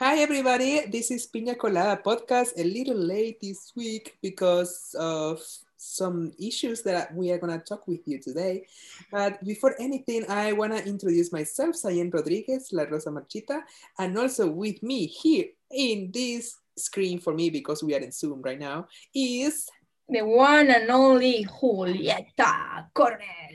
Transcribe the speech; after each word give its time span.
Hi, 0.00 0.16
everybody. 0.24 0.88
This 0.88 1.10
is 1.10 1.28
Piña 1.28 1.58
Colada 1.60 2.00
podcast. 2.00 2.56
A 2.56 2.64
little 2.64 2.96
late 2.96 3.36
this 3.38 3.70
week 3.76 4.16
because 4.22 4.96
of 4.98 5.44
some 5.76 6.32
issues 6.40 6.80
that 6.88 7.12
we 7.12 7.30
are 7.30 7.36
going 7.36 7.52
to 7.52 7.62
talk 7.62 7.86
with 7.86 8.00
you 8.08 8.18
today. 8.18 8.64
But 9.12 9.44
before 9.44 9.76
anything, 9.78 10.24
I 10.26 10.54
want 10.56 10.72
to 10.72 10.80
introduce 10.88 11.30
myself, 11.36 11.76
Sayen 11.76 12.08
Rodriguez, 12.08 12.72
La 12.72 12.84
Rosa 12.84 13.10
Marchita, 13.10 13.60
and 13.98 14.16
also 14.16 14.48
with 14.48 14.82
me 14.82 15.04
here 15.04 15.52
in 15.70 16.10
this 16.10 16.56
screen 16.78 17.20
for 17.20 17.34
me 17.34 17.50
because 17.50 17.84
we 17.84 17.94
are 17.94 18.00
in 18.00 18.10
Zoom 18.10 18.40
right 18.40 18.58
now 18.58 18.88
is 19.14 19.68
the 20.08 20.24
one 20.24 20.70
and 20.70 20.88
only 20.88 21.44
Julieta 21.44 22.88
Coronel. 22.94 23.52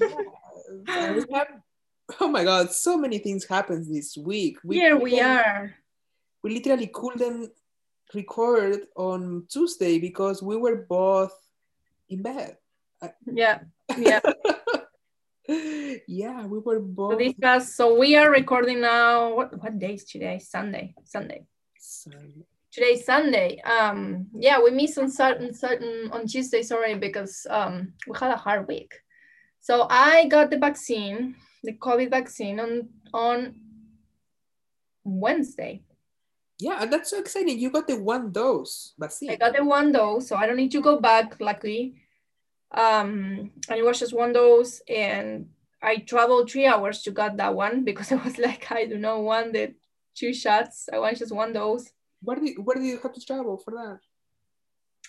Yes. 0.00 0.18
we 1.14 1.32
have 1.32 1.62
oh 2.20 2.28
my 2.28 2.44
god, 2.44 2.72
so 2.72 2.96
many 2.96 3.18
things 3.18 3.44
happened 3.44 3.86
this 3.86 4.16
week. 4.16 4.58
We 4.64 4.76
Here 4.76 4.98
we 4.98 5.20
are. 5.20 5.74
We 6.42 6.54
literally 6.54 6.86
couldn't 6.86 7.50
record 8.14 8.80
on 8.96 9.44
Tuesday 9.48 9.98
because 9.98 10.42
we 10.42 10.56
were 10.56 10.86
both 10.88 11.34
in 12.08 12.22
bed. 12.22 12.56
Yeah, 13.26 13.60
yeah. 13.98 14.20
yeah, 16.08 16.46
we 16.46 16.58
were 16.58 16.80
both. 16.80 17.12
So, 17.12 17.18
discuss, 17.18 17.74
so 17.74 17.98
we 17.98 18.16
are 18.16 18.30
recording 18.30 18.80
now. 18.80 19.34
What 19.34 19.60
what 19.62 19.78
day 19.78 19.94
is 19.94 20.04
today? 20.04 20.38
Sunday. 20.38 20.94
Sunday. 21.04 21.44
Sunday. 21.78 22.46
Today's 22.72 23.04
Sunday. 23.04 23.60
Um, 23.62 24.28
yeah, 24.34 24.60
we 24.62 24.70
missed 24.70 24.98
on 24.98 25.10
certain 25.10 25.52
certain 25.52 26.10
on 26.12 26.26
Tuesday. 26.26 26.62
Sorry, 26.62 26.94
because 26.94 27.46
um 27.50 27.92
we 28.06 28.16
had 28.18 28.32
a 28.32 28.36
hard 28.36 28.66
week. 28.66 28.94
So 29.60 29.86
I 29.90 30.26
got 30.28 30.50
the 30.50 30.58
vaccine 30.58 31.36
the 31.62 31.72
COVID 31.72 32.10
vaccine 32.10 32.60
on 32.60 32.88
on 33.12 33.54
Wednesday. 35.04 35.82
Yeah, 36.60 36.82
and 36.82 36.92
that's 36.92 37.10
so 37.10 37.18
exciting. 37.18 37.58
You 37.58 37.70
got 37.70 37.86
the 37.86 38.00
one 38.00 38.32
dose 38.32 38.94
vaccine. 38.98 39.30
I 39.30 39.36
got 39.36 39.56
the 39.56 39.64
one 39.64 39.92
dose, 39.92 40.28
so 40.28 40.36
I 40.36 40.46
don't 40.46 40.56
need 40.56 40.72
to 40.72 40.82
go 40.82 40.98
back, 40.98 41.40
luckily. 41.40 41.94
Um, 42.72 43.52
and 43.68 43.78
it 43.78 43.84
was 43.84 44.00
just 44.00 44.12
one 44.12 44.32
dose, 44.32 44.82
and 44.88 45.48
I 45.80 45.98
traveled 45.98 46.50
three 46.50 46.66
hours 46.66 47.02
to 47.02 47.12
get 47.12 47.36
that 47.36 47.54
one 47.54 47.84
because 47.84 48.10
I 48.12 48.16
was 48.16 48.38
like, 48.38 48.70
I 48.72 48.86
do 48.86 48.98
not 48.98 49.22
want 49.22 49.52
the 49.52 49.74
two 50.14 50.34
shots. 50.34 50.88
I 50.92 50.98
want 50.98 51.18
just 51.18 51.34
one 51.34 51.52
dose. 51.52 51.90
Where 52.22 52.42
you 52.42 52.60
where 52.62 52.76
do 52.76 52.82
you 52.82 52.98
have 53.00 53.12
to 53.12 53.24
travel 53.24 53.56
for 53.56 53.70
that? 53.72 54.00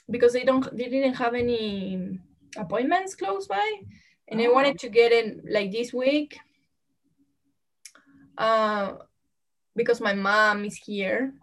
Because 0.09 0.34
they 0.34 0.44
don't 0.44 0.66
they 0.78 0.89
didn't 0.89 1.16
have 1.16 1.34
any 1.34 2.19
appointments 2.58 3.16
close 3.16 3.47
by 3.47 3.81
and 4.30 4.39
I 4.41 4.47
wanted 4.47 4.77
to 4.80 4.89
get 4.89 5.11
in 5.11 5.41
like 5.49 5.72
this 5.72 5.91
week 5.91 6.39
uh, 8.38 8.94
because 9.75 9.99
my 9.99 10.13
mom 10.13 10.66
is 10.66 10.77
here. 10.77 11.33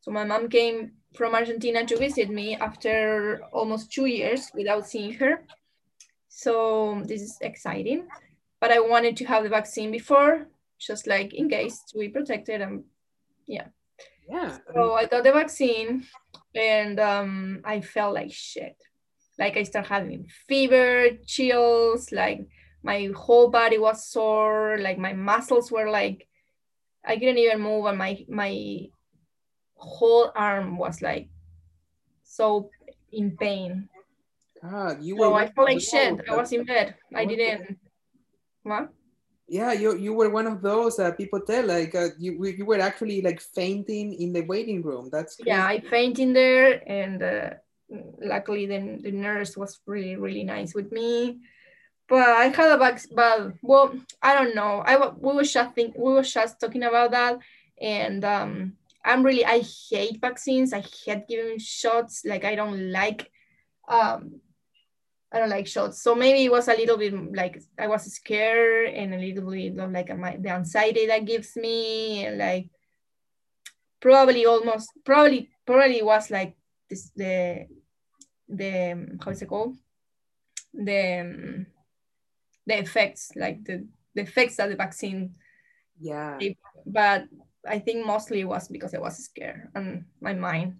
So 0.00 0.12
my 0.12 0.24
mom 0.24 0.48
came 0.48 0.92
from 1.16 1.34
Argentina 1.34 1.84
to 1.84 1.98
visit 1.98 2.30
me 2.30 2.56
after 2.56 3.42
almost 3.52 3.92
two 3.92 4.06
years 4.06 4.50
without 4.54 4.86
seeing 4.86 5.14
her. 5.14 5.42
So 6.28 7.02
this 7.04 7.22
is 7.22 7.38
exciting. 7.40 8.06
But 8.60 8.70
I 8.70 8.78
wanted 8.78 9.16
to 9.18 9.24
have 9.24 9.42
the 9.42 9.48
vaccine 9.48 9.90
before, 9.90 10.46
just 10.78 11.06
like 11.06 11.34
in 11.34 11.48
case 11.48 11.82
to 11.88 11.98
be 11.98 12.08
protected 12.08 12.60
and 12.60 12.84
yeah. 13.46 13.66
Yeah. 14.28 14.58
So 14.74 14.94
I 14.94 15.06
got 15.06 15.24
the 15.24 15.32
vaccine 15.32 16.04
and 16.54 17.00
um, 17.00 17.60
I 17.64 17.80
felt 17.80 18.14
like 18.14 18.32
shit 18.32 18.76
like 19.38 19.56
I 19.56 19.62
started 19.64 19.88
having 19.88 20.28
fever, 20.48 21.10
chills, 21.26 22.12
like 22.12 22.46
my 22.82 23.10
whole 23.14 23.50
body 23.50 23.78
was 23.78 24.06
sore, 24.06 24.78
like 24.78 24.98
my 24.98 25.12
muscles 25.12 25.70
were 25.70 25.90
like 25.90 26.26
I 27.04 27.16
couldn't 27.16 27.38
even 27.38 27.60
move 27.60 27.86
and 27.86 27.98
my 27.98 28.24
my 28.28 28.86
whole 29.76 30.32
arm 30.34 30.78
was 30.78 31.02
like 31.02 31.28
so 32.24 32.70
in 33.12 33.36
pain. 33.36 33.88
God, 34.62 35.02
you 35.02 35.16
so 35.18 35.30
were 35.30 35.36
I 35.36 35.50
felt 35.50 35.68
like 35.68 35.80
shit. 35.80 36.20
I 36.28 36.36
was 36.36 36.52
in 36.52 36.64
bed. 36.64 36.94
I 37.14 37.24
didn't 37.24 37.78
what? 38.62 38.90
Yeah, 39.48 39.72
you 39.72 39.94
you 39.96 40.12
were 40.12 40.28
one 40.28 40.48
of 40.48 40.60
those 40.60 40.98
uh, 40.98 41.12
people 41.12 41.40
tell 41.40 41.66
like 41.66 41.94
uh, 41.94 42.08
you 42.18 42.34
you 42.44 42.66
were 42.66 42.80
actually 42.80 43.22
like 43.22 43.40
fainting 43.40 44.12
in 44.14 44.32
the 44.32 44.42
waiting 44.42 44.82
room. 44.82 45.08
That's 45.12 45.36
crazy. 45.36 45.50
yeah. 45.50 45.64
I 45.64 45.78
fainted 45.78 46.18
in 46.18 46.32
there, 46.32 46.82
and 46.90 47.22
uh, 47.22 47.50
luckily 47.88 48.66
the, 48.66 48.98
the 49.02 49.12
nurse 49.12 49.56
was 49.56 49.80
really 49.86 50.16
really 50.16 50.44
nice 50.44 50.74
with 50.74 50.92
me. 50.92 51.38
But 52.08 52.28
i 52.28 52.44
had 52.46 52.70
a 52.72 52.78
back 52.78 53.00
but 53.14 53.52
well 53.62 53.94
i 54.22 54.34
don't 54.34 54.54
know. 54.54 54.82
I 54.84 54.96
we 55.08 55.34
were 55.34 55.42
just 55.42 55.74
think 55.74 55.96
we 55.96 56.12
were 56.12 56.22
just 56.22 56.60
talking 56.60 56.82
about 56.82 57.10
that. 57.12 57.38
And 57.80 58.24
um 58.24 58.72
i'm 59.04 59.22
really 59.22 59.44
i 59.44 59.62
hate 59.90 60.20
vaccines. 60.20 60.72
I 60.72 60.80
hate 60.80 61.28
giving 61.28 61.58
shots. 61.58 62.24
Like 62.24 62.44
i 62.44 62.54
don't 62.54 62.92
like 62.92 63.30
um 63.88 64.40
I 65.32 65.40
don't 65.40 65.50
like 65.50 65.66
shots. 65.66 66.00
So 66.02 66.14
maybe 66.14 66.44
it 66.44 66.52
was 66.52 66.68
a 66.68 66.76
little 66.76 66.96
bit 66.96 67.12
like 67.34 67.60
I 67.78 67.88
was 67.88 68.04
scared 68.04 68.88
and 68.94 69.12
a 69.12 69.18
little 69.18 69.50
bit 69.50 69.76
of 69.78 69.90
like 69.90 70.16
my, 70.16 70.36
the 70.36 70.50
anxiety 70.50 71.06
that 71.08 71.24
gives 71.24 71.56
me. 71.56 72.24
And 72.24 72.38
like 72.38 72.70
probably 74.00 74.46
almost 74.46 74.90
probably 75.04 75.50
probably 75.66 76.02
was 76.02 76.30
like 76.30 76.56
this, 76.88 77.10
the 77.16 77.66
the 78.48 79.16
how 79.22 79.30
is 79.30 79.42
it 79.42 79.48
called? 79.48 79.76
The 80.72 81.66
the 82.66 82.78
effects 82.78 83.32
like 83.36 83.64
the 83.64 83.86
the 84.14 84.22
effects 84.22 84.56
that 84.56 84.68
the 84.68 84.76
vaccine 84.76 85.34
yeah. 86.00 86.36
gave. 86.38 86.56
but 86.84 87.24
i 87.66 87.78
think 87.78 88.04
mostly 88.04 88.40
it 88.40 88.48
was 88.48 88.68
because 88.68 88.94
i 88.94 88.98
was 88.98 89.16
scared 89.16 89.68
and 89.74 90.04
my 90.20 90.34
mind. 90.34 90.76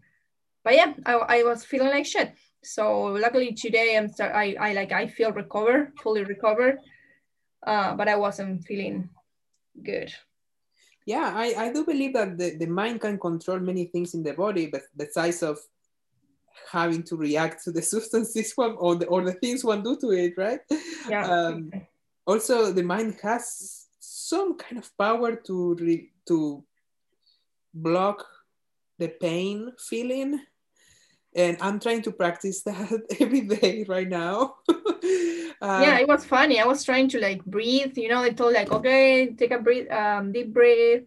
But 0.64 0.74
yeah 0.74 0.94
i, 1.06 1.14
I 1.14 1.42
was 1.44 1.64
feeling 1.64 1.88
like 1.88 2.06
shit. 2.06 2.34
So 2.62 3.14
luckily 3.14 3.54
today 3.54 3.96
i'm 3.96 4.08
start 4.08 4.34
i, 4.34 4.56
I 4.58 4.72
like 4.72 4.92
i 4.92 5.06
feel 5.06 5.32
recovered 5.32 5.92
fully 6.02 6.24
recovered. 6.24 6.78
Uh, 7.64 7.94
but 7.94 8.08
i 8.08 8.16
wasn't 8.16 8.64
feeling 8.64 9.08
good. 9.82 10.12
Yeah 11.06 11.30
i, 11.34 11.54
I 11.66 11.72
do 11.72 11.84
believe 11.84 12.14
that 12.14 12.36
the, 12.36 12.56
the 12.56 12.66
mind 12.66 13.00
can 13.00 13.18
control 13.18 13.60
many 13.60 13.86
things 13.86 14.14
in 14.14 14.22
the 14.24 14.32
body 14.32 14.66
but 14.66 14.82
the 14.96 15.06
size 15.06 15.42
of 15.42 15.58
having 16.70 17.02
to 17.04 17.16
react 17.16 17.64
to 17.64 17.72
the 17.72 17.82
substances 17.94 18.52
one 18.54 18.76
or 18.78 18.96
the, 18.96 19.06
or 19.06 19.24
the 19.24 19.32
things 19.32 19.64
one 19.64 19.82
do 19.82 19.96
to 19.96 20.10
it, 20.10 20.34
right? 20.36 20.60
Yeah. 21.08 21.26
Um, 21.26 21.70
also, 22.26 22.72
the 22.72 22.82
mind 22.82 23.16
has 23.22 23.86
some 23.98 24.56
kind 24.56 24.78
of 24.78 24.96
power 24.98 25.36
to 25.36 25.74
re, 25.74 26.10
to 26.28 26.64
block 27.72 28.24
the 28.98 29.08
pain 29.08 29.72
feeling, 29.78 30.40
and 31.34 31.56
I'm 31.60 31.78
trying 31.78 32.02
to 32.02 32.12
practice 32.12 32.62
that 32.66 33.02
every 33.20 33.42
day 33.42 33.84
right 33.88 34.08
now. 34.08 34.56
um, 34.68 34.82
yeah, 35.62 35.98
it 35.98 36.08
was 36.08 36.24
funny. 36.24 36.58
I 36.60 36.66
was 36.66 36.82
trying 36.82 37.08
to 37.10 37.20
like 37.20 37.44
breathe. 37.44 37.96
You 37.96 38.08
know, 38.08 38.22
they 38.22 38.32
told 38.32 38.54
like, 38.54 38.72
okay, 38.72 39.32
take 39.34 39.52
a 39.52 39.58
breath, 39.58 39.90
um, 39.90 40.32
deep 40.32 40.52
breath 40.52 41.02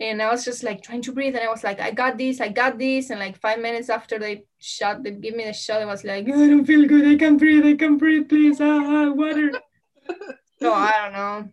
and 0.00 0.22
I 0.22 0.30
was 0.30 0.44
just 0.44 0.62
like 0.62 0.82
trying 0.82 1.02
to 1.02 1.12
breathe, 1.12 1.36
and 1.36 1.44
I 1.44 1.50
was 1.50 1.62
like, 1.62 1.78
I 1.78 1.90
got 1.90 2.16
this, 2.16 2.40
I 2.40 2.48
got 2.48 2.78
this, 2.78 3.10
and 3.10 3.20
like 3.20 3.36
five 3.36 3.60
minutes 3.60 3.90
after 3.90 4.18
they 4.18 4.44
shot, 4.58 5.02
they 5.02 5.10
give 5.10 5.36
me 5.36 5.44
the 5.44 5.52
shot, 5.52 5.82
I 5.82 5.84
was 5.84 6.04
like, 6.04 6.24
I 6.28 6.30
don't 6.30 6.64
feel 6.64 6.88
good, 6.88 7.06
I 7.06 7.16
can't 7.16 7.38
breathe, 7.38 7.66
I 7.66 7.74
can't 7.76 7.98
breathe, 7.98 8.28
please, 8.28 8.60
ah, 8.60 8.80
ah 8.82 9.12
water. 9.12 9.52
so 10.58 10.72
I 10.72 10.92
don't 11.02 11.12
know, 11.12 11.52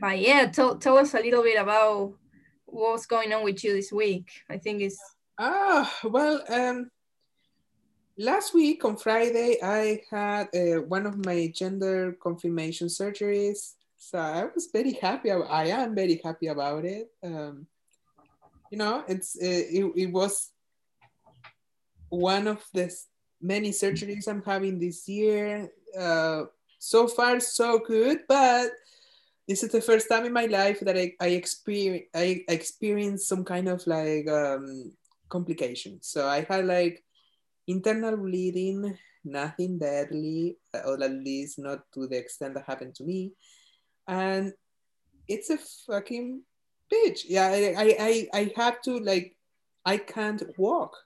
but 0.00 0.18
yeah, 0.18 0.46
tell 0.46 0.76
tell 0.76 0.96
us 0.96 1.14
a 1.14 1.20
little 1.20 1.42
bit 1.42 1.60
about 1.60 2.14
what's 2.64 3.06
going 3.06 3.32
on 3.32 3.44
with 3.44 3.62
you 3.62 3.74
this 3.74 3.92
week. 3.92 4.30
I 4.48 4.56
think 4.56 4.80
it's 4.80 4.98
ah 5.38 5.92
well, 6.04 6.42
um, 6.48 6.90
last 8.16 8.54
week 8.54 8.84
on 8.86 8.96
Friday 8.96 9.58
I 9.62 10.00
had 10.10 10.48
uh, 10.54 10.80
one 10.82 11.04
of 11.04 11.24
my 11.26 11.52
gender 11.54 12.16
confirmation 12.22 12.88
surgeries 12.88 13.74
so 14.00 14.18
I 14.18 14.48
was 14.48 14.72
very 14.72 14.94
happy. 14.94 15.30
I 15.30 15.66
am 15.66 15.94
very 15.94 16.18
happy 16.24 16.46
about 16.46 16.86
it. 16.86 17.12
Um, 17.22 17.66
you 18.72 18.78
know, 18.78 19.04
it's 19.06 19.36
it, 19.36 19.68
it, 19.68 19.92
it 19.94 20.06
was 20.06 20.50
one 22.08 22.48
of 22.48 22.64
the 22.72 22.90
many 23.42 23.70
surgeries 23.70 24.26
I'm 24.26 24.42
having 24.42 24.80
this 24.80 25.06
year. 25.06 25.68
Uh, 25.96 26.44
so 26.78 27.08
far, 27.08 27.40
so 27.40 27.78
good, 27.78 28.20
but 28.26 28.72
this 29.46 29.62
is 29.62 29.70
the 29.70 29.82
first 29.82 30.08
time 30.08 30.24
in 30.24 30.32
my 30.32 30.46
life 30.46 30.80
that 30.80 30.96
I, 30.96 31.12
I 31.20 31.36
experience 31.36 32.06
I 32.14 32.42
experienced 32.48 33.28
some 33.28 33.44
kind 33.44 33.68
of 33.68 33.86
like 33.86 34.26
um, 34.30 34.92
complications. 35.28 36.08
So 36.08 36.26
I 36.26 36.46
had 36.48 36.64
like 36.64 37.04
internal 37.68 38.16
bleeding, 38.16 38.96
nothing 39.26 39.78
deadly, 39.78 40.56
or 40.72 40.94
at 41.04 41.12
least 41.12 41.58
not 41.58 41.84
to 41.92 42.06
the 42.06 42.16
extent 42.16 42.54
that 42.54 42.64
happened 42.64 42.94
to 42.94 43.04
me 43.04 43.32
and 44.10 44.52
it's 45.28 45.50
a 45.50 45.58
fucking 45.86 46.42
bitch. 46.92 47.24
Yeah, 47.28 47.46
I, 47.46 47.74
I, 47.78 48.28
I, 48.34 48.52
have 48.56 48.82
to 48.82 48.98
like, 48.98 49.36
I 49.86 49.98
can't 49.98 50.42
walk, 50.58 50.96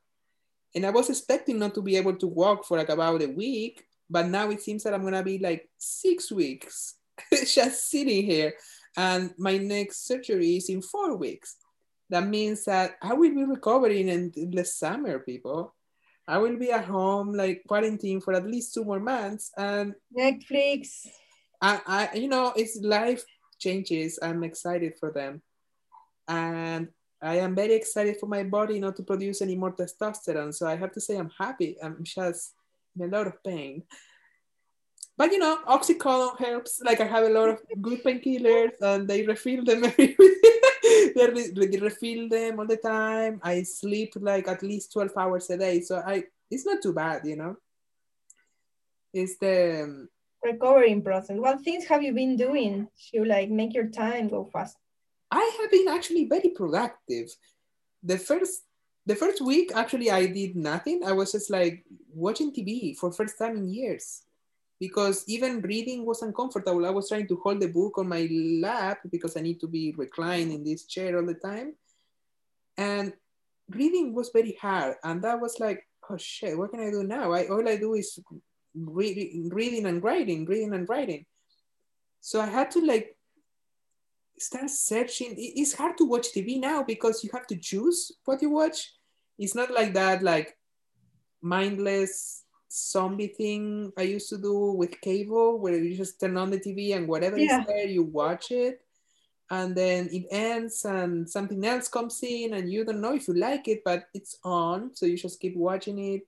and 0.74 0.86
I 0.86 0.90
was 0.90 1.10
expecting 1.10 1.58
not 1.58 1.74
to 1.74 1.82
be 1.82 1.96
able 1.96 2.16
to 2.16 2.26
walk 2.26 2.64
for 2.64 2.78
like 2.78 2.88
about 2.88 3.22
a 3.22 3.28
week, 3.28 3.84
but 4.08 4.26
now 4.26 4.50
it 4.50 4.62
seems 4.62 4.82
that 4.84 4.94
I'm 4.94 5.04
gonna 5.04 5.22
be 5.22 5.38
like 5.38 5.68
six 5.76 6.32
weeks 6.32 6.94
just 7.30 7.90
sitting 7.90 8.24
here, 8.24 8.54
and 8.96 9.34
my 9.36 9.58
next 9.58 10.06
surgery 10.06 10.56
is 10.56 10.70
in 10.70 10.80
four 10.80 11.16
weeks. 11.16 11.56
that 12.08 12.26
means 12.26 12.64
that 12.64 12.96
I 13.02 13.12
will 13.12 13.34
be 13.34 13.44
recovering 13.44 14.08
in 14.08 14.32
the 14.50 14.64
summer, 14.64 15.18
people. 15.18 15.74
I 16.26 16.38
will 16.38 16.56
be 16.56 16.70
at 16.72 16.86
home, 16.86 17.34
like 17.34 17.64
quarantine 17.68 18.20
for 18.20 18.32
at 18.32 18.46
least 18.46 18.72
two 18.72 18.84
more 18.84 19.00
months, 19.00 19.52
and 19.58 19.92
Netflix. 20.16 21.04
I, 21.60 21.80
I 21.86 22.16
you 22.16 22.28
know, 22.28 22.52
it's 22.56 22.80
life 22.80 23.24
changes. 23.58 24.18
I'm 24.22 24.44
excited 24.44 24.94
for 24.98 25.10
them, 25.10 25.42
and 26.28 26.88
I 27.22 27.36
am 27.36 27.54
very 27.54 27.74
excited 27.74 28.18
for 28.20 28.26
my 28.26 28.42
body 28.42 28.78
not 28.78 28.96
to 28.96 29.02
produce 29.02 29.40
any 29.40 29.56
more 29.56 29.72
testosterone. 29.72 30.54
So 30.54 30.66
I 30.66 30.76
have 30.76 30.92
to 30.92 31.00
say 31.00 31.16
I'm 31.16 31.30
happy. 31.38 31.76
I'm 31.82 32.02
just 32.02 32.54
in 32.96 33.02
a 33.02 33.16
lot 33.16 33.26
of 33.26 33.42
pain. 33.42 33.82
But 35.16 35.32
you 35.32 35.38
know, 35.38 35.60
oxycodone 35.66 36.38
helps. 36.38 36.80
Like 36.82 37.00
I 37.00 37.06
have 37.06 37.24
a 37.24 37.30
lot 37.30 37.48
of 37.48 37.62
good 37.80 38.02
painkillers, 38.02 38.72
and 38.80 39.08
they 39.08 39.24
refill 39.24 39.64
them 39.64 39.82
they, 41.14 41.50
they 41.54 41.78
refill 41.78 42.28
them 42.28 42.58
all 42.58 42.66
the 42.66 42.76
time. 42.76 43.40
I 43.42 43.62
sleep 43.62 44.14
like 44.16 44.48
at 44.48 44.62
least 44.62 44.92
12 44.92 45.12
hours 45.16 45.50
a 45.50 45.56
day. 45.56 45.80
So 45.80 46.02
I 46.04 46.24
it's 46.50 46.66
not 46.66 46.82
too 46.82 46.92
bad, 46.92 47.24
you 47.24 47.36
know. 47.36 47.56
It's 49.12 49.36
the 49.38 50.08
recovering 50.44 51.02
process. 51.02 51.37
What 51.38 51.62
things 51.62 51.85
have 51.87 52.02
you 52.02 52.12
been 52.12 52.37
doing 52.37 52.88
to 53.12 53.25
like 53.25 53.50
make 53.50 53.75
your 53.75 53.88
time 53.88 54.29
go 54.29 54.49
fast? 54.52 54.76
I 55.31 55.58
have 55.61 55.70
been 55.70 55.88
actually 55.88 56.26
very 56.26 56.50
productive. 56.50 57.35
The 58.02 58.19
first 58.19 58.62
the 59.06 59.17
first 59.17 59.41
week 59.41 59.73
actually 59.75 60.11
I 60.11 60.26
did 60.26 60.56
nothing. 60.56 61.02
I 61.05 61.12
was 61.12 61.32
just 61.32 61.50
like 61.50 61.85
watching 62.12 62.52
TV 62.52 62.96
for 62.96 63.12
first 63.12 63.38
time 63.38 63.56
in 63.56 63.69
years 63.69 64.23
because 64.81 65.25
even 65.29 65.61
reading 65.61 66.05
was 66.05 66.23
uncomfortable. 66.23 66.87
I 66.87 66.90
was 66.90 67.08
trying 67.08 67.29
to 67.29 67.40
hold 67.43 67.61
the 67.61 67.69
book 67.69 67.99
on 67.99 68.08
my 68.08 68.29
lap 68.61 68.99
because 69.11 69.37
I 69.37 69.40
need 69.40 69.61
to 69.61 69.69
be 69.69 69.94
reclined 69.97 70.52
in 70.52 70.64
this 70.64 70.85
chair 70.85 71.17
all 71.17 71.26
the 71.26 71.35
time. 71.35 71.75
And 72.76 73.12
reading 73.70 74.14
was 74.14 74.31
very 74.32 74.58
hard. 74.61 74.97
And 75.05 75.23
that 75.23 75.40
was 75.40 75.61
like, 75.61 75.87
oh 76.11 76.17
shit, 76.17 76.58
what 76.58 76.70
can 76.70 76.81
I 76.81 76.90
do 76.90 77.05
now? 77.05 77.32
I, 77.32 77.47
all 77.47 77.67
I 77.69 77.76
do 77.76 77.94
is 77.94 78.19
reading, 78.75 79.50
reading 79.53 79.87
and 79.87 80.03
writing, 80.03 80.44
reading 80.44 80.75
and 80.75 80.88
writing. 80.88 81.25
So 82.21 82.41
I 82.41 82.47
had 82.47 82.71
to 82.73 82.85
like 82.85 83.17
start 84.38 84.71
searching. 84.71 85.35
It's 85.37 85.75
hard 85.75 85.97
to 85.99 86.05
watch 86.05 86.29
TV 86.35 86.61
now 86.61 86.82
because 86.82 87.23
you 87.23 87.31
have 87.32 87.47
to 87.49 87.56
choose 87.56 88.12
what 88.25 88.43
you 88.43 88.50
watch. 88.50 88.93
It's 89.38 89.55
not 89.55 89.71
like 89.71 89.94
that, 89.94 90.23
like 90.23 90.56
mindless 91.43 92.44
zombie 92.73 93.29
thing 93.29 93.93
I 93.97 94.03
used 94.03 94.29
to 94.31 94.38
do 94.38 94.73
with 94.73 95.00
cable, 95.00 95.59
where 95.59 95.76
you 95.76 95.97
just 95.97 96.21
turn 96.21 96.37
on 96.37 96.50
the 96.50 96.59
TV 96.59 96.97
and 96.97 97.06
whatever 97.06 97.38
yeah. 97.38 97.61
is 97.61 97.67
there, 97.67 97.87
you 97.87 98.03
watch 98.03 98.50
it. 98.50 98.81
And 99.50 99.76
then 99.76 100.09
it 100.11 100.26
ends 100.31 100.85
and 100.85 101.29
something 101.29 101.65
else 101.65 101.87
comes 101.87 102.19
in 102.23 102.55
and 102.55 102.73
you 102.73 102.85
don't 102.85 103.00
know 103.00 103.15
if 103.15 103.29
you 103.29 103.35
like 103.35 103.69
it, 103.69 103.82
but 103.85 104.06
it's 104.15 104.38
on. 104.43 104.94
So 104.94 105.06
you 105.06 105.17
just 105.17 105.38
keep 105.38 105.55
watching 105.55 105.99
it. 105.99 106.26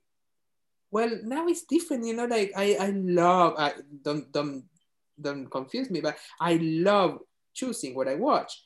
Well, 0.91 1.11
now 1.25 1.47
it's 1.49 1.65
different, 1.65 2.07
you 2.07 2.15
know, 2.15 2.27
like 2.27 2.53
I, 2.57 2.77
I 2.79 2.91
love, 2.91 3.55
I, 3.59 3.73
don't, 4.03 4.31
don't, 4.33 4.65
don't 5.21 5.51
confuse 5.51 5.91
me, 5.91 6.01
but 6.01 6.17
I 6.41 6.59
love 6.63 7.19
choosing 7.55 7.95
what 7.95 8.09
I 8.09 8.15
watch. 8.15 8.65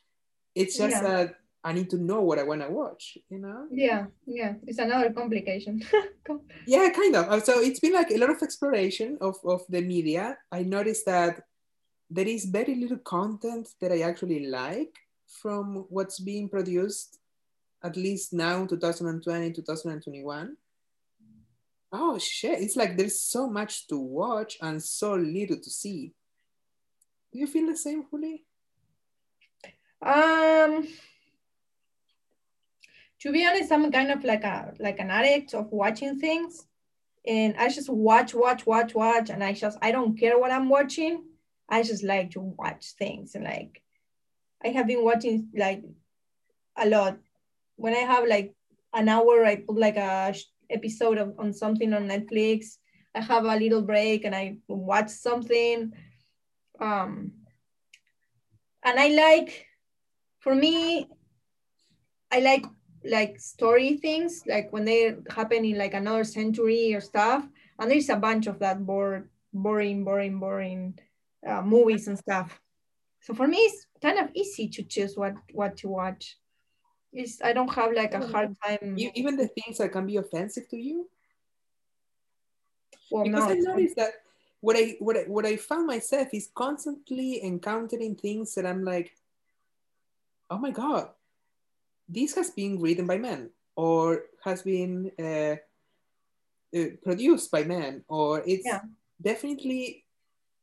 It's 0.55 0.77
just 0.77 0.97
yeah. 0.97 1.03
that 1.03 1.35
I 1.63 1.73
need 1.73 1.91
to 1.91 1.99
know 1.99 2.23
what 2.23 2.39
I 2.39 2.43
want 2.43 2.63
to 2.63 2.71
watch, 2.71 3.19
you 3.29 3.39
know? 3.39 3.67
Yeah, 3.71 4.07
yeah. 4.27 4.55
It's 4.67 4.79
another 4.79 5.13
complication. 5.13 5.83
yeah, 6.67 6.89
kind 6.91 7.17
of. 7.17 7.45
So 7.45 7.61
it's 7.61 7.81
been 7.81 7.93
like 7.93 8.11
a 8.11 8.19
lot 8.19 8.31
of 8.31 8.43
exploration 8.43 9.19
of, 9.21 9.37
of 9.45 9.63
the 9.69 9.83
media. 9.83 10.39
I 10.51 10.63
noticed 10.63 11.07
that 11.07 11.43
there 12.09 12.27
is 12.27 12.47
very 12.47 12.75
little 12.75 12.99
content 12.99 13.69
that 13.81 13.93
I 13.93 14.01
actually 14.01 14.47
like 14.47 14.99
from 15.29 15.87
what's 15.91 16.19
being 16.19 16.49
produced, 16.49 17.19
at 17.83 17.97
least 17.97 18.33
now, 18.33 18.67
2020, 18.67 19.53
2021. 19.53 20.57
Oh 21.93 22.19
shit, 22.19 22.61
it's 22.61 22.77
like 22.77 22.97
there's 22.97 23.21
so 23.21 23.49
much 23.49 23.89
to 23.89 23.99
watch 23.99 24.57
and 24.61 24.83
so 24.83 25.15
little 25.15 25.59
to 25.59 25.71
see. 25.71 26.13
Do 27.33 27.39
you 27.39 27.47
feel 27.47 27.67
the 27.67 27.77
same, 27.77 28.05
Juli? 28.11 28.45
Um, 30.03 30.87
to 33.21 33.33
be 33.33 33.47
honest, 33.47 33.73
I'm 33.73 33.91
kind 33.91 34.11
of 34.11 34.25
like 34.25 34.45
a 34.45 34.73
like 34.79 34.99
an 34.99 35.11
addict 35.11 35.55
of 35.55 35.71
watching 35.71 36.19
things. 36.19 36.67
And 37.27 37.55
I 37.59 37.69
just 37.69 37.91
watch, 37.91 38.35
watch, 38.35 38.65
watch, 38.65 38.95
watch. 38.95 39.31
And 39.31 39.45
I 39.45 39.53
just 39.53 39.79
I 39.83 39.93
don't 39.93 40.19
care 40.19 40.39
what 40.39 40.53
I'm 40.53 40.69
watching. 40.69 41.25
I 41.69 41.83
just 41.83 42.03
like 42.03 42.31
to 42.33 42.41
watch 42.41 42.93
things. 42.99 43.35
And 43.35 43.45
like 43.45 43.83
I 44.65 44.69
have 44.69 44.87
been 44.87 45.05
watching 45.05 45.49
like 45.55 45.85
a 46.77 46.89
lot. 46.89 47.19
When 47.77 47.95
I 47.95 47.99
have 47.99 48.27
like 48.27 48.55
an 48.95 49.09
hour, 49.09 49.45
I 49.45 49.57
put 49.57 49.77
like 49.77 49.97
a 49.97 50.35
episode 50.71 51.19
of 51.19 51.35
on 51.39 51.53
something 51.53 51.93
on 51.93 52.09
Netflix. 52.09 52.79
I 53.15 53.21
have 53.21 53.45
a 53.45 53.57
little 53.57 53.83
break 53.83 54.25
and 54.25 54.35
I 54.35 54.59
watch 54.69 55.11
something. 55.11 55.93
Um, 56.79 57.33
and 58.83 58.99
I 58.99 59.09
like, 59.09 59.67
for 60.39 60.55
me, 60.55 61.09
I 62.33 62.41
like 62.41 62.65
like 63.05 63.41
story 63.41 63.97
things, 63.97 64.43
like 64.47 64.73
when 64.73 64.85
they 64.85 65.17
happen 65.35 65.65
in 65.65 65.79
like 65.79 65.95
another 65.95 66.25
century 66.25 66.95
or 66.95 67.01
stuff. 67.01 67.47
And 67.79 67.91
there's 67.91 68.11
a 68.11 68.17
bunch 68.17 68.47
of 68.47 68.59
that 68.59 68.85
bored, 68.85 69.31
boring, 69.53 70.05
boring, 70.05 70.39
boring 70.39 70.99
uh, 71.47 71.63
movies 71.63 72.09
and 72.09 72.19
stuff. 72.19 72.61
So 73.21 73.35
for 73.35 73.47
me, 73.47 73.59
it's 73.59 73.87
kind 74.03 74.19
of 74.19 74.29
easy 74.35 74.69
to 74.69 74.83
choose 74.83 75.17
what 75.17 75.35
what 75.53 75.77
to 75.79 75.89
watch. 75.89 76.37
It's, 77.13 77.43
I 77.43 77.53
don't 77.53 77.73
have 77.75 77.93
like 77.93 78.15
a 78.15 78.27
hard 78.27 78.57
time. 78.65 78.95
You, 78.97 79.11
even 79.15 79.37
the 79.37 79.49
things 79.49 79.79
that 79.79 79.93
can 79.93 80.07
be 80.07 80.17
offensive 80.17 80.69
to 80.71 80.77
you. 80.77 81.09
Well, 83.11 83.25
because 83.25 83.47
no, 83.47 83.51
I 83.51 83.55
noticed 83.55 83.97
that 83.97 84.13
what 84.61 84.77
I 84.77 84.97
what 85.01 85.17
I, 85.17 85.21
what 85.23 85.47
I 85.47 85.57
found 85.57 85.87
myself 85.87 86.29
is 86.33 86.51
constantly 86.55 87.43
encountering 87.43 88.15
things 88.15 88.55
that 88.55 88.67
I'm 88.67 88.85
like, 88.85 89.17
oh 90.51 90.59
my 90.59 90.71
god, 90.71 91.09
this 92.09 92.35
has 92.35 92.51
been 92.51 92.81
written 92.81 93.07
by 93.07 93.19
men 93.19 93.51
or 93.75 94.25
has 94.45 94.63
been 94.63 95.11
uh, 95.19 95.57
uh, 96.77 96.87
produced 97.03 97.51
by 97.51 97.65
men 97.65 98.05
or 98.09 98.43
it's 98.47 98.67
yeah. 98.67 98.81
definitely 99.21 100.05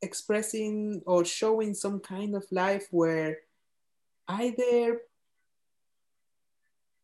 expressing 0.02 1.02
or 1.06 1.26
showing 1.26 1.74
some 1.74 2.00
kind 2.00 2.36
of 2.36 2.46
life 2.52 2.88
where 2.92 3.40
either 4.28 5.02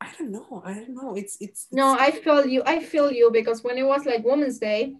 I 0.03 0.11
don't 0.17 0.31
know. 0.31 0.61
I 0.65 0.73
don't 0.73 0.95
know. 0.95 1.15
It's, 1.15 1.37
it's, 1.39 1.67
it's 1.67 1.67
no. 1.71 1.95
I 1.97 2.11
feel 2.11 2.45
you. 2.45 2.61
I 2.65 2.83
feel 2.83 3.09
you 3.11 3.31
because 3.31 3.63
when 3.63 3.77
it 3.77 3.83
was 3.83 4.05
like 4.05 4.25
Women's 4.25 4.59
Day, 4.59 4.95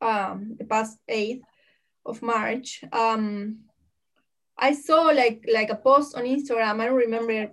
um, 0.00 0.56
the 0.58 0.64
past 0.64 0.98
eighth 1.08 1.44
of 2.04 2.20
March, 2.20 2.84
um, 2.92 3.60
I 4.58 4.74
saw 4.74 5.02
like 5.04 5.48
like 5.50 5.70
a 5.70 5.76
post 5.76 6.16
on 6.16 6.24
Instagram. 6.24 6.80
I 6.80 6.86
don't 6.86 6.96
remember 6.96 7.50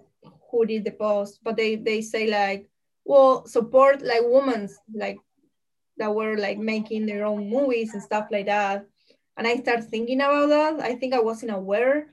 who 0.51 0.65
did 0.65 0.83
the 0.83 0.91
post, 0.91 1.39
but 1.41 1.55
they 1.55 1.77
they 1.77 2.01
say 2.01 2.27
like, 2.27 2.67
well, 3.05 3.45
support 3.47 4.01
like 4.01 4.23
women 4.23 4.67
like 4.93 5.19
that 5.97 6.13
were 6.13 6.37
like 6.37 6.57
making 6.57 7.05
their 7.05 7.25
own 7.25 7.49
movies 7.49 7.93
and 7.93 8.03
stuff 8.03 8.27
like 8.29 8.47
that. 8.47 8.85
And 9.37 9.47
I 9.47 9.55
started 9.57 9.89
thinking 9.89 10.19
about 10.19 10.49
that. 10.49 10.79
I 10.81 10.95
think 10.95 11.13
I 11.13 11.21
wasn't 11.21 11.51
aware. 11.51 12.07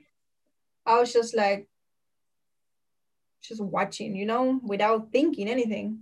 I 0.85 0.99
was 0.99 1.11
just 1.11 1.35
like 1.35 1.67
just 3.43 3.61
watching, 3.61 4.15
you 4.15 4.25
know, 4.25 4.59
without 4.63 5.11
thinking 5.11 5.47
anything. 5.47 5.99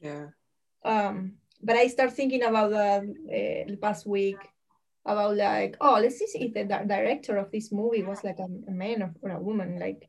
Yeah. 0.00 0.26
Um, 0.84 1.34
but 1.62 1.76
I 1.76 1.86
start 1.86 2.12
thinking 2.12 2.42
about 2.42 2.70
that 2.70 3.02
uh, 3.02 3.70
the 3.70 3.78
past 3.80 4.06
week 4.06 4.38
about 5.04 5.36
like, 5.36 5.76
oh, 5.80 5.98
let's 6.00 6.18
see 6.18 6.26
if 6.34 6.54
the 6.54 6.64
director 6.64 7.36
of 7.36 7.50
this 7.50 7.72
movie 7.72 8.02
was 8.02 8.22
like 8.24 8.38
a, 8.38 8.48
a 8.68 8.70
man 8.70 9.14
or 9.22 9.30
a 9.30 9.40
woman. 9.40 9.78
Like, 9.78 10.08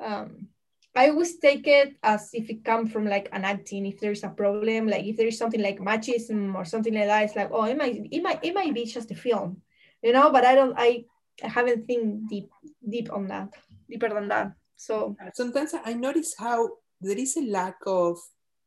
um, 0.00 0.48
I 0.94 1.08
always 1.08 1.38
take 1.38 1.66
it 1.66 1.96
as 2.02 2.30
if 2.34 2.50
it 2.50 2.64
comes 2.64 2.92
from 2.92 3.06
like 3.06 3.28
an 3.32 3.44
acting. 3.44 3.86
If 3.86 4.00
there's 4.00 4.24
a 4.24 4.28
problem, 4.28 4.88
like 4.88 5.04
if 5.04 5.16
there's 5.16 5.38
something 5.38 5.62
like 5.62 5.78
machismo 5.78 6.54
or 6.54 6.64
something 6.64 6.94
like 6.94 7.06
that, 7.06 7.24
it's 7.24 7.36
like, 7.36 7.50
oh, 7.50 7.64
it 7.64 7.76
might, 7.76 8.08
it 8.10 8.22
might, 8.22 8.44
it 8.44 8.54
might 8.54 8.74
be 8.74 8.84
just 8.84 9.10
a 9.10 9.14
film, 9.14 9.62
you 10.02 10.12
know. 10.12 10.30
But 10.30 10.44
I 10.44 10.54
don't, 10.54 10.74
I, 10.76 11.04
I 11.42 11.48
haven't 11.48 11.86
think 11.86 12.28
deep, 12.28 12.50
deep 12.86 13.10
on 13.12 13.28
that, 13.28 13.54
deeper 13.88 14.10
than 14.10 14.28
that. 14.28 14.52
So 14.76 15.16
sometimes 15.34 15.74
I 15.84 15.94
notice 15.94 16.34
how 16.38 16.70
there 17.00 17.18
is 17.18 17.36
a 17.36 17.42
lack 17.42 17.76
of 17.86 18.18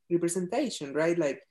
representation, 0.10 0.94
right? 0.94 1.18
Like 1.18 1.42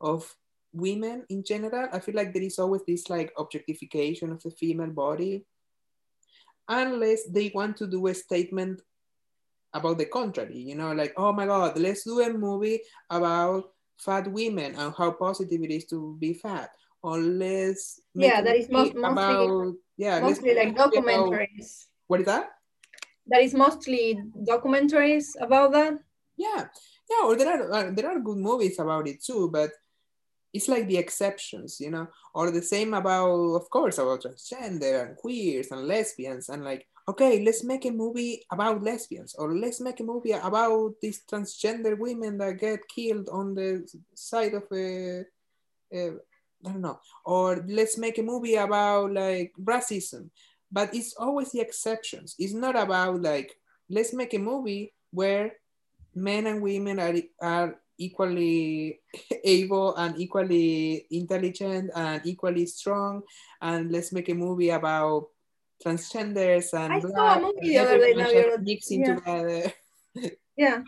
of 0.00 0.34
women 0.72 1.24
in 1.28 1.44
general. 1.44 1.88
I 1.92 2.00
feel 2.00 2.14
like 2.14 2.32
there 2.32 2.42
is 2.42 2.58
always 2.58 2.82
this 2.86 3.08
like 3.10 3.32
objectification 3.36 4.30
of 4.32 4.42
the 4.42 4.50
female 4.50 4.90
body, 4.90 5.44
unless 6.68 7.26
they 7.28 7.50
want 7.54 7.76
to 7.78 7.86
do 7.86 8.06
a 8.06 8.14
statement 8.14 8.80
about 9.72 9.98
the 9.98 10.06
contrary, 10.06 10.58
you 10.58 10.74
know, 10.74 10.92
like, 10.92 11.14
oh 11.16 11.32
my 11.32 11.46
God, 11.46 11.78
let's 11.78 12.04
do 12.04 12.20
a 12.20 12.32
movie 12.32 12.80
about 13.08 13.70
fat 13.98 14.26
women 14.30 14.74
and 14.74 14.92
how 14.96 15.12
positive 15.12 15.62
it 15.62 15.70
is 15.70 15.84
to 15.86 16.16
be 16.18 16.34
fat. 16.34 16.70
Or 17.02 17.18
let's 17.18 18.00
yeah, 18.14 18.42
that 18.42 18.56
is 18.56 18.68
most, 18.68 18.94
mostly 18.94 19.12
about 19.12 19.74
yeah, 19.96 20.20
mostly 20.20 20.54
like 20.54 20.76
documentaries. 20.76 21.86
About, 21.86 22.08
what 22.08 22.20
is 22.20 22.26
that? 22.26 22.50
That 23.30 23.42
is 23.42 23.54
mostly 23.54 24.18
documentaries 24.46 25.34
about 25.40 25.72
that. 25.72 25.94
Yeah, 26.36 26.66
yeah, 27.10 27.26
or 27.26 27.36
there 27.36 27.48
are 27.48 27.72
uh, 27.72 27.90
there 27.92 28.08
are 28.08 28.20
good 28.20 28.38
movies 28.38 28.78
about 28.78 29.08
it 29.08 29.22
too, 29.22 29.50
but 29.50 29.70
it's 30.52 30.68
like 30.68 30.86
the 30.88 30.96
exceptions, 30.98 31.80
you 31.80 31.90
know, 31.90 32.08
or 32.34 32.50
the 32.50 32.62
same 32.62 32.94
about, 32.94 33.54
of 33.54 33.70
course, 33.70 33.98
about 33.98 34.22
transgender 34.22 35.06
and 35.06 35.16
queers 35.16 35.70
and 35.70 35.86
lesbians, 35.86 36.48
and 36.48 36.64
like, 36.64 36.86
okay, 37.08 37.44
let's 37.44 37.62
make 37.62 37.84
a 37.84 37.90
movie 37.90 38.42
about 38.50 38.82
lesbians, 38.82 39.34
or 39.34 39.54
let's 39.54 39.80
make 39.80 40.00
a 40.00 40.04
movie 40.04 40.32
about 40.32 40.94
these 41.00 41.22
transgender 41.30 41.96
women 41.98 42.38
that 42.38 42.58
get 42.58 42.88
killed 42.88 43.28
on 43.30 43.54
the 43.54 43.86
side 44.14 44.54
of 44.54 44.64
a, 44.72 45.24
a 45.92 46.10
I 46.66 46.72
don't 46.72 46.82
know, 46.82 47.00
or 47.24 47.64
let's 47.68 47.96
make 47.96 48.18
a 48.18 48.22
movie 48.22 48.56
about 48.56 49.12
like 49.12 49.52
racism, 49.62 50.30
but 50.72 50.94
it's 50.94 51.14
always 51.18 51.52
the 51.52 51.60
exceptions. 51.60 52.34
It's 52.38 52.54
not 52.54 52.76
about 52.76 53.22
like, 53.22 53.56
let's 53.88 54.12
make 54.12 54.34
a 54.34 54.38
movie 54.38 54.94
where 55.10 55.52
men 56.14 56.46
and 56.46 56.62
women 56.62 56.98
are, 56.98 57.14
are 57.42 57.76
equally 57.98 59.00
able 59.44 59.94
and 59.96 60.18
equally 60.18 61.06
intelligent 61.10 61.90
and 61.94 62.22
equally 62.24 62.66
strong 62.66 63.22
and 63.60 63.92
let's 63.92 64.12
make 64.12 64.28
a 64.28 64.34
movie 64.34 64.70
about 64.70 65.28
transgenders 65.84 66.72
and 66.74 66.92
I 66.92 67.00
saw 67.00 67.38
a 67.38 67.40
movie 67.40 67.68
the 67.68 67.78
other 67.78 67.98
day 67.98 68.12
now 68.14 68.28
you're 68.28 68.58
mixing 68.58 69.00
yeah. 69.00 69.14
together 69.14 69.72
yeah. 70.56 70.82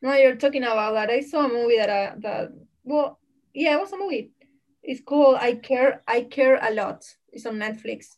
No 0.00 0.14
you're 0.14 0.36
talking 0.36 0.62
about 0.62 0.94
that. 0.94 1.10
I 1.10 1.20
saw 1.20 1.46
a 1.46 1.48
movie 1.48 1.76
that 1.76 1.88
uh, 1.88 2.14
that 2.18 2.52
well 2.84 3.18
yeah 3.54 3.76
it 3.76 3.80
was 3.80 3.92
a 3.92 3.96
movie. 3.96 4.32
It's 4.82 5.00
called 5.00 5.36
I 5.40 5.54
care 5.54 6.02
I 6.08 6.22
care 6.22 6.58
a 6.60 6.72
lot. 6.72 7.04
It's 7.32 7.46
on 7.46 7.54
Netflix 7.54 8.16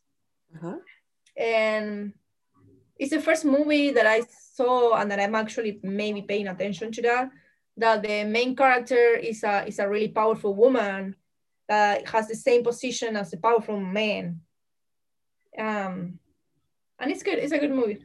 uh-huh. 0.54 0.76
and 1.36 2.12
it's 2.96 3.10
the 3.10 3.20
first 3.20 3.44
movie 3.44 3.90
that 3.90 4.06
I 4.06 4.22
saw 4.54 4.94
and 4.96 5.10
that 5.10 5.20
I'm 5.20 5.34
actually 5.34 5.80
maybe 5.82 6.22
paying 6.22 6.48
attention 6.48 6.92
to 6.92 7.02
that 7.02 7.30
that 7.76 8.02
the 8.02 8.24
main 8.24 8.54
character 8.54 9.16
is 9.16 9.42
a 9.42 9.66
is 9.66 9.78
a 9.78 9.88
really 9.88 10.08
powerful 10.08 10.54
woman 10.54 11.16
that 11.68 12.06
has 12.08 12.28
the 12.28 12.36
same 12.36 12.62
position 12.62 13.16
as 13.16 13.32
a 13.32 13.38
powerful 13.38 13.80
man. 13.80 14.40
Um, 15.58 16.18
and 16.98 17.10
it's 17.10 17.22
good. 17.22 17.38
It's 17.38 17.52
a 17.52 17.58
good 17.58 17.70
movie. 17.72 18.04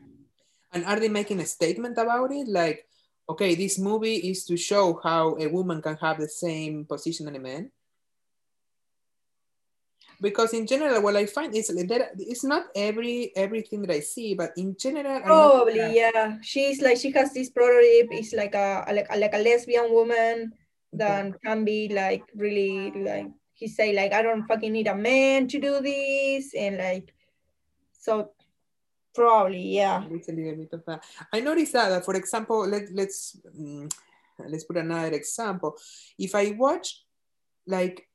And 0.72 0.86
are 0.86 1.00
they 1.00 1.10
making 1.10 1.40
a 1.40 1.46
statement 1.46 1.98
about 1.98 2.32
it? 2.32 2.48
Like, 2.48 2.86
okay, 3.28 3.56
this 3.56 3.78
movie 3.78 4.16
is 4.16 4.46
to 4.46 4.58
show 4.58 5.00
how 5.04 5.36
a 5.40 5.48
woman 5.48 5.82
can 5.82 5.98
have 5.98 6.20
the 6.20 6.30
same 6.30 6.86
position 6.86 7.28
as 7.28 7.36
a 7.36 7.40
man 7.40 7.72
because 10.22 10.54
in 10.54 10.68
general 10.68 11.02
what 11.02 11.16
i 11.16 11.26
find 11.26 11.56
is 11.56 11.68
that 11.68 12.12
it's 12.18 12.44
not 12.44 12.66
every 12.76 13.32
everything 13.36 13.82
that 13.82 13.92
i 13.92 14.00
see 14.00 14.34
but 14.34 14.52
in 14.58 14.76
general 14.78 15.22
probably 15.22 15.96
yeah. 15.96 16.38
She's 16.42 16.82
like 16.82 16.98
she 16.98 17.12
has 17.12 17.34
this 17.34 17.50
prototype 17.50 18.12
is 18.12 18.34
like 18.34 18.56
a, 18.56 18.86
like, 18.92 19.08
a 19.10 19.18
like 19.18 19.34
a 19.34 19.38
lesbian 19.38 19.92
woman 19.92 20.52
that 20.94 21.42
can 21.44 21.64
be 21.64 21.90
like 21.90 22.24
really 22.36 22.92
like 22.92 23.28
he 23.54 23.68
say 23.68 23.94
like 23.94 24.14
i 24.14 24.22
don't 24.22 24.48
fucking 24.48 24.72
need 24.72 24.88
a 24.88 24.96
man 24.96 25.48
to 25.48 25.60
do 25.60 25.80
this 25.82 26.54
and 26.56 26.78
like 26.78 27.14
so 27.94 28.32
probably 29.14 29.62
yeah. 29.62 30.04
It's 30.12 30.30
a 30.30 30.32
little 30.32 30.56
bit 30.56 30.74
of 30.74 30.86
that. 30.86 31.04
I 31.34 31.40
noticed 31.42 31.74
that, 31.74 31.90
that 31.90 32.06
for 32.06 32.16
example 32.16 32.68
let, 32.68 32.84
let's 32.94 33.38
um, 33.48 33.90
let's 34.48 34.64
put 34.64 34.78
another 34.78 35.14
example. 35.16 35.76
If 36.18 36.36
i 36.36 36.52
watch 36.58 37.04
like 37.68 38.09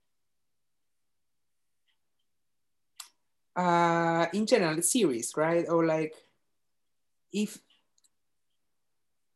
uh, 3.57 4.27
in 4.33 4.47
general 4.47 4.83
series, 4.83 5.33
right? 5.37 5.67
Or 5.69 5.85
like 5.85 6.15
if 7.33 7.59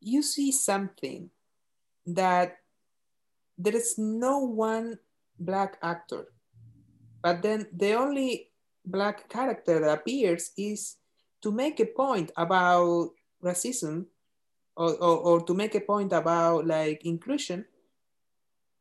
you 0.01 0.21
see 0.23 0.51
something 0.51 1.29
that 2.05 2.57
there 3.57 3.75
is 3.75 3.97
no 3.97 4.39
one 4.39 4.99
black 5.39 5.77
actor, 5.81 6.27
but 7.21 7.41
then 7.41 7.67
the 7.73 7.93
only 7.93 8.49
black 8.85 9.29
character 9.29 9.79
that 9.79 9.99
appears 9.99 10.51
is 10.57 10.97
to 11.41 11.51
make 11.51 11.79
a 11.79 11.85
point 11.85 12.31
about 12.37 13.11
racism 13.43 14.05
or, 14.75 14.93
or, 14.95 15.17
or 15.17 15.45
to 15.45 15.53
make 15.53 15.75
a 15.75 15.81
point 15.81 16.13
about 16.13 16.65
like 16.65 17.05
inclusion, 17.05 17.65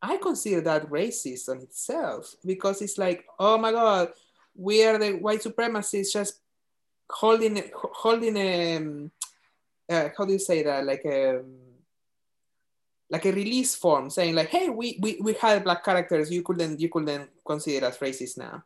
I 0.01 0.17
consider 0.17 0.61
that 0.63 0.89
racist 0.91 1.49
on 1.49 1.59
itself 1.59 2.35
because 2.45 2.83
it's 2.83 2.99
like, 2.99 3.25
oh 3.39 3.59
my 3.59 3.73
God, 3.73 4.11
we 4.59 4.85
are 4.85 4.99
the 4.99 5.13
white 5.13 5.41
supremacists 5.41 6.13
just 6.13 6.41
holding 7.09 7.63
holding 7.73 8.37
a 8.37 8.77
um, 8.77 9.11
uh, 9.89 10.09
how 10.17 10.25
do 10.27 10.33
you 10.33 10.39
say 10.39 10.63
that? 10.63 10.85
Like 10.85 11.05
a 11.05 11.39
um, 11.39 11.55
like 13.09 13.25
a 13.25 13.33
release 13.33 13.75
form 13.75 14.11
saying 14.11 14.35
like 14.35 14.51
hey 14.51 14.69
we, 14.69 14.99
we 15.01 15.19
we 15.23 15.33
had 15.35 15.65
black 15.65 15.85
characters. 15.85 16.31
You 16.31 16.43
couldn't 16.43 16.81
you 16.81 16.91
couldn't 16.91 17.31
consider 17.47 17.87
as 17.87 17.99
racist 17.99 18.37
now. 18.37 18.65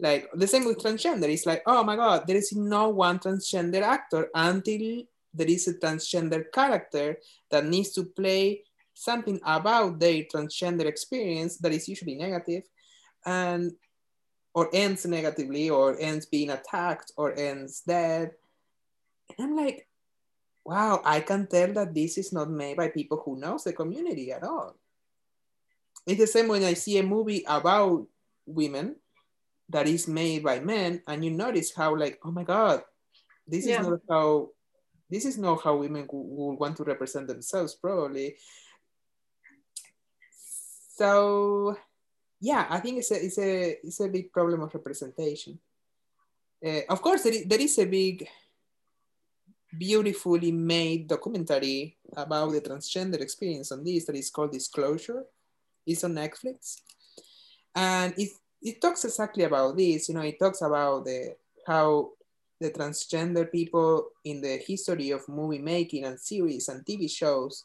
Like 0.00 0.28
the 0.34 0.48
same 0.48 0.64
with 0.64 0.78
transgender. 0.78 1.28
It's 1.28 1.46
like 1.46 1.62
oh 1.66 1.84
my 1.84 1.94
god 1.94 2.26
there 2.26 2.36
is 2.36 2.52
no 2.52 2.88
one 2.88 3.18
transgender 3.18 3.82
actor 3.82 4.28
until 4.34 5.04
there 5.32 5.46
is 5.46 5.68
a 5.68 5.74
transgender 5.74 6.50
character 6.52 7.18
that 7.50 7.66
needs 7.66 7.90
to 7.90 8.04
play 8.04 8.62
something 8.94 9.40
about 9.44 9.98
their 9.98 10.22
transgender 10.24 10.86
experience 10.86 11.58
that 11.58 11.72
is 11.72 11.88
usually 11.88 12.14
negative. 12.14 12.62
And 13.26 13.72
or 14.54 14.70
ends 14.72 15.04
negatively 15.04 15.68
or 15.68 15.98
ends 15.98 16.26
being 16.26 16.50
attacked 16.50 17.12
or 17.16 17.36
ends 17.36 17.82
dead. 17.82 18.30
And 19.36 19.50
I'm 19.50 19.56
like, 19.56 19.88
wow, 20.64 21.02
I 21.04 21.20
can 21.20 21.46
tell 21.46 21.72
that 21.74 21.92
this 21.92 22.16
is 22.16 22.32
not 22.32 22.50
made 22.50 22.76
by 22.76 22.88
people 22.88 23.20
who 23.24 23.38
knows 23.38 23.64
the 23.64 23.72
community 23.72 24.32
at 24.32 24.44
all. 24.44 24.76
It's 26.06 26.20
the 26.20 26.26
same 26.26 26.48
when 26.48 26.64
I 26.64 26.74
see 26.74 26.98
a 26.98 27.02
movie 27.02 27.44
about 27.46 28.06
women 28.46 28.96
that 29.68 29.88
is 29.88 30.06
made 30.06 30.44
by 30.44 30.60
men 30.60 31.02
and 31.08 31.24
you 31.24 31.30
notice 31.30 31.74
how 31.74 31.96
like, 31.96 32.20
oh 32.24 32.30
my 32.30 32.44
God, 32.44 32.82
this 33.46 33.66
yeah. 33.66 33.80
is 33.80 33.88
not 33.88 34.00
how 34.08 34.50
this 35.10 35.24
is 35.24 35.38
not 35.38 35.62
how 35.62 35.76
women 35.76 36.06
would 36.10 36.56
want 36.56 36.76
to 36.76 36.84
represent 36.84 37.28
themselves 37.28 37.74
probably. 37.74 38.36
So 40.96 41.76
yeah, 42.44 42.66
I 42.68 42.78
think 42.80 42.98
it's 42.98 43.10
a 43.10 43.24
it's 43.24 43.38
a 43.38 43.78
it's 43.82 44.00
a 44.00 44.08
big 44.08 44.30
problem 44.30 44.60
of 44.60 44.74
representation. 44.74 45.58
Uh, 46.64 46.82
of 46.90 47.00
course, 47.00 47.22
there 47.22 47.32
is, 47.32 47.44
there 47.46 47.60
is 47.60 47.78
a 47.78 47.86
big, 47.86 48.28
beautifully 49.78 50.52
made 50.52 51.08
documentary 51.08 51.96
about 52.14 52.52
the 52.52 52.60
transgender 52.60 53.20
experience 53.22 53.72
on 53.72 53.82
this 53.82 54.04
that 54.04 54.16
is 54.16 54.28
called 54.28 54.52
Disclosure. 54.52 55.24
It's 55.86 56.04
on 56.04 56.12
Netflix, 56.12 56.82
and 57.74 58.12
it 58.18 58.32
it 58.60 58.78
talks 58.78 59.06
exactly 59.06 59.44
about 59.44 59.74
this. 59.78 60.10
You 60.10 60.14
know, 60.14 60.28
it 60.28 60.38
talks 60.38 60.60
about 60.60 61.06
the 61.06 61.36
how 61.66 62.10
the 62.60 62.70
transgender 62.70 63.50
people 63.50 64.10
in 64.22 64.42
the 64.42 64.58
history 64.58 65.12
of 65.12 65.26
movie 65.30 65.64
making 65.64 66.04
and 66.04 66.20
series 66.20 66.68
and 66.68 66.84
TV 66.84 67.10
shows 67.10 67.64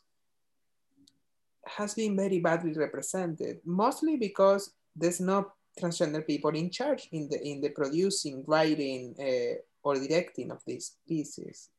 has 1.66 1.94
been 1.94 2.16
very 2.16 2.40
badly 2.40 2.74
represented, 2.74 3.60
mostly 3.66 4.18
because 4.18 4.74
there's 4.96 5.20
no 5.20 5.52
transgender 5.80 6.26
people 6.26 6.52
in 6.52 6.70
charge 6.70 7.08
in 7.12 7.30
the 7.30 7.42
in 7.42 7.62
the 7.62 7.70
producing, 7.70 8.44
writing, 8.48 9.16
uh, 9.20 9.56
or 9.84 9.96
directing 9.96 10.52
of 10.52 10.62
these 10.66 10.96
pieces. 11.08 11.70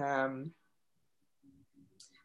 Um, 0.00 0.50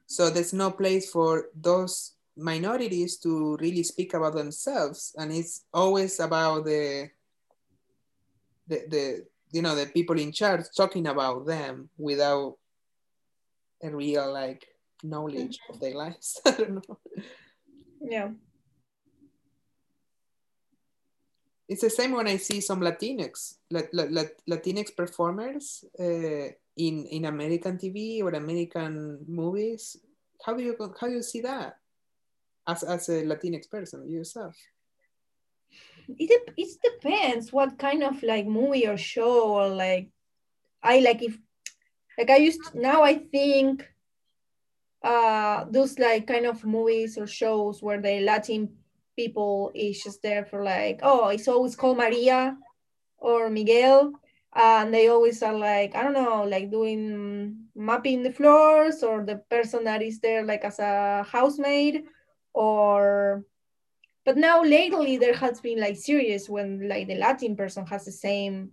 so 0.05 0.29
there's 0.29 0.53
no 0.53 0.71
place 0.71 1.12
for 1.12 1.50
those 1.53 2.13
minorities 2.36 3.17
to 3.17 3.57
really 3.57 3.83
speak 3.83 4.13
about 4.13 4.36
themselves, 4.36 5.13
and 5.17 5.31
it's 5.31 5.65
always 5.74 6.19
about 6.19 6.65
the 6.65 7.09
the, 8.67 8.83
the 8.88 9.25
you 9.51 9.62
know 9.62 9.75
the 9.75 9.88
people 9.88 10.17
in 10.17 10.31
charge 10.31 10.63
talking 10.75 11.07
about 11.07 11.45
them 11.45 11.89
without 11.98 12.55
a 13.83 13.89
real 13.89 14.31
like 14.31 14.65
knowledge 15.03 15.60
of 15.70 15.79
their 15.79 15.96
lives. 15.96 16.39
I 16.46 16.51
don't 16.51 16.75
know. 16.75 17.00
Yeah. 18.01 18.29
It's 21.68 21.82
the 21.82 21.89
same 21.89 22.13
when 22.13 22.27
I 22.27 22.38
see 22.38 22.62
some 22.62 22.82
Latinx, 22.82 23.58
Latinx 23.72 24.96
performers 24.96 25.86
uh, 26.00 26.50
in 26.75 27.06
in 27.06 27.25
American 27.25 27.77
TV 27.77 28.24
or 28.24 28.29
American 28.29 29.24
movies. 29.27 29.96
How 30.44 30.56
do 30.56 30.63
you 30.63 30.75
how 31.00 31.08
do 31.08 31.13
you 31.13 31.22
see 31.22 31.41
that 31.41 31.77
as 32.68 32.82
as 32.82 33.10
a 33.10 33.22
Latinx 33.22 33.70
person 33.70 34.10
yourself? 34.10 34.58
It 36.18 36.53
it 36.58 36.70
depends 36.82 37.53
what 37.53 37.77
kind 37.77 38.01
of 38.03 38.24
like 38.24 38.48
movie 38.48 38.88
or 38.88 38.98
show 38.98 39.53
or 39.53 39.70
like 39.70 40.10
I 40.82 41.01
like 41.01 41.22
if 41.22 41.38
like 42.18 42.32
I 42.32 42.38
used 42.38 42.63
to, 42.65 42.79
now 42.79 43.03
I 43.03 43.15
think 43.29 43.86
uh 45.03 45.65
those 45.72 45.98
like 45.98 46.27
kind 46.27 46.46
of 46.46 46.65
movies 46.65 47.18
or 47.18 47.27
shows 47.27 47.82
where 47.82 48.01
the 48.01 48.20
Latin 48.22 48.70
people 49.15 49.72
is 49.75 50.01
just 50.01 50.22
there 50.22 50.46
for 50.46 50.63
like, 50.63 51.00
oh, 51.03 51.27
it's 51.27 51.48
always 51.48 51.75
called 51.75 51.98
Maria 51.98 52.58
or 53.18 53.50
Miguel. 53.50 54.13
and 54.56 54.94
they 54.94 55.08
always 55.10 55.44
are 55.44 55.53
like 55.53 55.96
i 55.96 56.01
don't 56.01 56.13
know 56.13 56.44
like 56.44 56.72
doing 56.72 57.56
mapping 57.75 58.24
the 58.24 58.32
floors 58.32 59.03
or 59.03 59.24
the 59.24 59.38
person 59.50 59.84
that 59.84 60.01
is 60.01 60.20
there 60.20 60.44
like 60.44 60.63
as 60.65 60.79
a 60.79 61.24
housemaid 61.29 62.03
or 62.53 63.46
but 64.25 64.38
now 64.38 64.63
lately 64.63 65.18
there 65.18 65.36
has 65.36 65.62
been 65.62 65.79
like 65.79 65.96
series 65.96 66.50
when 66.50 66.89
like 66.89 67.08
the 67.08 67.15
latin 67.15 67.56
person 67.56 67.86
has 67.86 68.06
the 68.06 68.12
same 68.12 68.72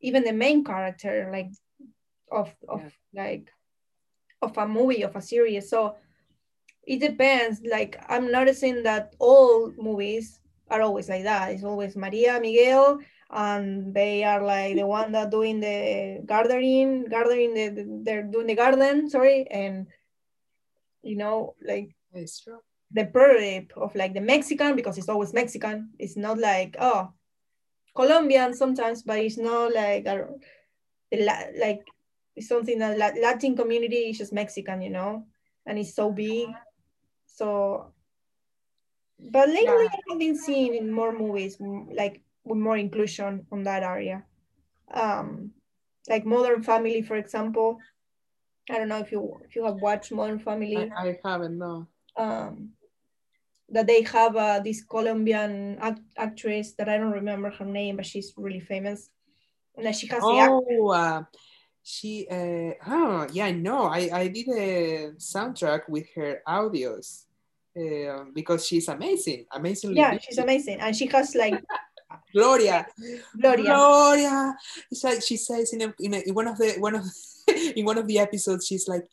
even 0.00 0.24
the 0.24 0.32
main 0.32 0.64
character 0.64 1.30
like 1.30 1.50
of 2.32 2.52
of 2.68 2.82
yeah. 3.12 3.22
like 3.22 3.53
of 4.44 4.56
a 4.58 4.66
movie 4.68 5.02
of 5.02 5.16
a 5.16 5.22
series. 5.22 5.68
So 5.70 5.96
it 6.86 7.00
depends. 7.00 7.60
Like 7.70 8.02
i'm 8.08 8.30
noticing 8.30 8.82
that 8.84 9.14
all 9.18 9.72
movies 9.78 10.40
are 10.68 10.82
always 10.82 11.08
like 11.08 11.24
that. 11.24 11.52
It's 11.52 11.64
always 11.64 11.96
maria 11.96 12.38
miguel 12.40 13.00
and 13.30 13.94
they 13.94 14.22
are 14.22 14.42
like 14.44 14.76
the 14.76 14.86
one 14.86 15.12
that 15.12 15.30
doing 15.30 15.60
the 15.60 16.22
gardening 16.24 17.06
gardening 17.06 17.54
the, 17.54 17.68
the, 17.70 18.00
they're 18.04 18.22
doing 18.22 18.46
the 18.46 18.54
garden 18.54 19.08
sorry 19.10 19.46
and 19.50 19.86
you 21.02 21.16
know 21.16 21.54
like 21.66 21.94
it's 22.12 22.40
true. 22.40 22.60
the 22.92 23.04
prototype 23.06 23.72
of 23.76 23.94
like 23.96 24.14
the 24.14 24.20
mexican 24.20 24.76
because 24.76 24.98
it's 24.98 25.08
always 25.08 25.32
mexican. 25.32 25.90
It's 25.98 26.16
not 26.16 26.38
like 26.38 26.76
oh 26.78 27.12
colombian 27.96 28.54
sometimes 28.54 29.02
but 29.02 29.18
it's 29.18 29.38
not 29.38 29.72
like 29.72 30.06
a, 30.06 30.28
like 31.58 31.80
it's 32.36 32.48
something 32.48 32.78
that 32.78 32.98
latin 32.98 33.56
community 33.56 34.10
is 34.10 34.18
just 34.18 34.32
mexican 34.32 34.82
you 34.82 34.90
know 34.90 35.24
and 35.66 35.78
it's 35.78 35.94
so 35.94 36.10
big 36.10 36.48
so 37.26 37.92
but 39.30 39.48
lately 39.48 39.84
yeah. 39.84 39.88
i've 40.10 40.18
been 40.18 40.36
seeing 40.36 40.74
in 40.74 40.90
more 40.90 41.16
movies 41.16 41.56
like 41.60 42.24
with 42.44 42.58
more 42.58 42.76
inclusion 42.76 43.46
on 43.50 43.62
that 43.64 43.82
area. 43.82 44.24
Um, 44.92 45.52
like 46.08 46.24
Modern 46.24 46.62
Family, 46.62 47.02
for 47.02 47.16
example. 47.16 47.78
I 48.70 48.78
don't 48.78 48.88
know 48.88 48.98
if 48.98 49.12
you 49.12 49.40
if 49.44 49.56
you 49.56 49.64
have 49.64 49.76
watched 49.76 50.12
Modern 50.12 50.38
Family. 50.38 50.76
I, 50.76 51.08
I 51.08 51.18
haven't, 51.24 51.58
no. 51.58 51.86
Um, 52.16 52.70
that 53.70 53.86
they 53.86 54.02
have 54.02 54.36
uh, 54.36 54.60
this 54.60 54.82
Colombian 54.82 55.78
act 55.80 56.00
actress 56.16 56.72
that 56.74 56.88
I 56.88 56.96
don't 56.96 57.12
remember 57.12 57.50
her 57.50 57.64
name, 57.64 57.96
but 57.96 58.06
she's 58.06 58.32
really 58.36 58.60
famous. 58.60 59.10
And 59.76 59.86
that 59.86 59.96
she 59.96 60.06
has 60.06 60.22
oh, 60.22 60.88
uh, 60.90 61.24
she 61.84 62.26
uh, 62.30 62.72
oh 62.88 63.28
yeah, 63.32 63.52
no, 63.52 63.84
I 63.84 64.08
I 64.12 64.28
did 64.28 64.48
a 64.48 65.12
soundtrack 65.18 65.88
with 65.88 66.06
her 66.16 66.42
audios. 66.48 67.24
Uh, 67.76 68.30
because 68.32 68.64
she's 68.64 68.86
amazing, 68.86 69.46
amazingly. 69.50 69.96
Yeah, 69.96 70.16
she's 70.18 70.38
amazing, 70.38 70.78
and 70.78 70.94
she 70.94 71.06
has 71.06 71.34
like 71.34 71.60
Gloria. 72.32 72.86
Gloria. 73.40 73.64
Gloria. 73.64 74.56
It's 74.90 75.04
like 75.04 75.22
she 75.22 75.36
says 75.36 75.72
in, 75.72 75.82
a, 75.82 75.94
in, 75.98 76.14
a, 76.14 76.18
in 76.20 76.34
one 76.34 76.46
of 76.46 76.56
the 76.56 76.76
one 76.78 76.94
of 76.94 77.04
in 77.48 77.84
one 77.84 77.98
of 77.98 78.06
the 78.06 78.18
episodes, 78.18 78.66
she's 78.66 78.88
like, 78.88 79.04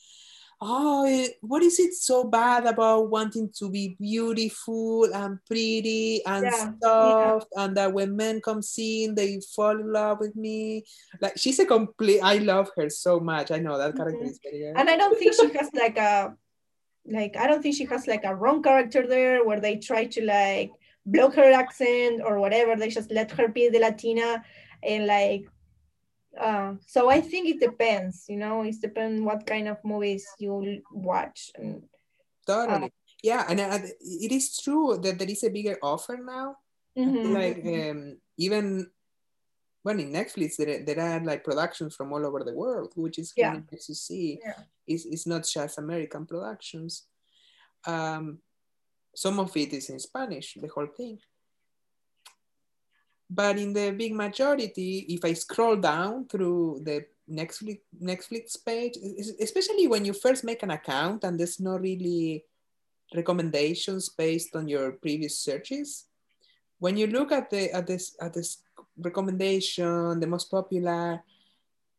"Oh, 0.62 1.28
what 1.42 1.64
is 1.64 1.80
it 1.80 1.94
so 1.96 2.24
bad 2.24 2.68
about 2.68 3.10
wanting 3.10 3.50
to 3.58 3.70
be 3.70 3.98
beautiful 4.00 5.12
and 5.12 5.40
pretty 5.46 6.24
and 6.26 6.46
yeah. 6.46 6.74
stuff, 6.78 7.46
yeah. 7.52 7.64
and 7.64 7.78
that 7.78 7.94
when 7.94 8.16
men 8.16 8.42
come 8.42 8.62
in, 8.78 9.16
they 9.16 9.42
fall 9.56 9.80
in 9.80 9.92
love 9.92 10.20
with 10.20 10.36
me." 10.36 10.86
Like 11.20 11.38
she's 11.38 11.60
a 11.60 11.66
complete. 11.66 12.22
I 12.22 12.38
love 12.38 12.70
her 12.78 12.90
so 12.90 13.20
much. 13.20 13.50
I 13.50 13.58
know 13.58 13.78
that 13.78 13.96
character 13.96 14.20
mm-hmm. 14.20 14.30
is 14.30 14.40
very. 14.44 14.60
Good. 14.60 14.78
And 14.78 14.90
I 14.90 14.98
don't 14.98 15.18
think 15.18 15.34
she 15.34 15.52
has 15.58 15.70
like 15.74 15.98
a 15.98 16.36
like 17.06 17.36
I 17.36 17.48
don't 17.48 17.64
think 17.64 17.76
she 17.76 17.86
has 17.86 18.06
like 18.08 18.24
a 18.24 18.36
wrong 18.36 18.62
character 18.62 19.08
there 19.08 19.44
where 19.44 19.60
they 19.60 19.78
try 19.78 20.06
to 20.06 20.24
like 20.24 20.72
block 21.06 21.34
her 21.36 21.52
accent 21.52 22.22
or 22.24 22.40
whatever. 22.40 22.76
They 22.76 22.90
just 22.90 23.12
let 23.12 23.32
her 23.32 23.48
be 23.48 23.70
the 23.70 23.80
Latina 23.80 24.44
and 24.84 25.08
like. 25.08 25.46
Uh, 26.40 26.76
so 26.88 27.10
I 27.10 27.22
think 27.22 27.50
it 27.50 27.60
depends, 27.60 28.26
you 28.30 28.38
know, 28.38 28.64
it 28.64 28.76
depends 28.82 29.22
what 29.22 29.46
kind 29.46 29.68
of 29.68 29.78
movies 29.84 30.26
you 30.40 30.82
watch. 30.92 31.52
And, 31.56 31.84
totally. 32.48 32.86
Uh, 32.86 32.90
yeah, 33.22 33.46
and 33.50 33.60
uh, 33.60 33.80
it 34.00 34.32
is 34.32 34.58
true 34.58 34.98
that 35.02 35.20
there 35.20 35.30
is 35.30 35.44
a 35.44 35.50
bigger 35.50 35.78
offer 35.84 36.18
now. 36.24 36.56
Mm-hmm. 36.98 37.34
Like 37.34 37.66
um, 37.66 38.18
even 38.38 38.90
when 39.84 40.00
in 40.00 40.12
Netflix 40.12 40.56
there, 40.58 40.84
there 40.84 41.00
are 41.00 41.24
like 41.24 41.44
productions 41.44 41.96
from 41.96 42.14
all 42.14 42.26
over 42.26 42.44
the 42.44 42.54
world, 42.54 42.94
which 42.96 43.20
is 43.20 43.34
yeah. 43.36 43.60
nice 43.72 43.88
to 43.88 43.96
see. 43.96 44.40
Yeah. 44.44 44.54
It's, 44.88 45.06
it's 45.06 45.28
not 45.28 45.46
just 45.46 45.78
American 45.78 46.26
productions. 46.26 47.08
Um, 47.86 48.40
some 49.16 49.40
of 49.40 49.56
it 49.58 49.74
is 49.74 49.90
in 49.90 50.00
Spanish, 50.00 50.58
the 50.60 50.68
whole 50.68 50.88
thing. 50.88 51.20
But 53.32 53.58
in 53.58 53.72
the 53.72 53.96
big 53.96 54.14
majority, 54.14 55.08
if 55.08 55.24
I 55.24 55.32
scroll 55.32 55.78
down 55.78 56.28
through 56.28 56.84
the 56.84 57.08
Netflix, 57.32 57.80
Netflix 57.96 58.60
page, 58.60 59.00
especially 59.40 59.88
when 59.88 60.04
you 60.04 60.12
first 60.12 60.44
make 60.44 60.64
an 60.64 60.72
account 60.72 61.24
and 61.24 61.40
there's 61.40 61.58
no 61.58 61.80
really 61.80 62.44
recommendations 63.16 64.10
based 64.10 64.54
on 64.54 64.68
your 64.68 65.00
previous 65.00 65.40
searches, 65.40 66.08
when 66.78 66.98
you 66.98 67.08
look 67.08 67.32
at 67.32 67.50
the 67.50 67.72
at 67.72 67.88
this 67.88 68.18
at 68.20 68.34
this 68.34 68.58
recommendation, 69.00 70.20
the 70.20 70.28
most 70.28 70.52
popular, 70.52 71.24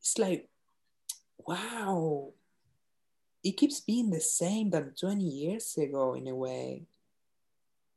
it's 0.01 0.19
like, 0.19 0.51
wow, 1.49 2.29
it 3.43 3.57
keeps 3.57 3.81
being 3.81 4.11
the 4.11 4.21
same 4.21 4.69
than 4.69 4.93
20 4.93 5.25
years 5.25 5.79
ago 5.79 6.13
in 6.13 6.29
a 6.29 6.35
way 6.35 6.85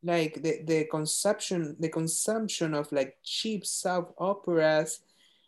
like 0.05 0.41
the, 0.41 0.61
the 0.65 0.85
consumption 0.85 1.75
the 1.79 1.89
consumption 1.89 2.73
of 2.75 2.91
like 2.91 3.17
cheap 3.23 3.65
soap 3.65 4.13
operas 4.19 4.99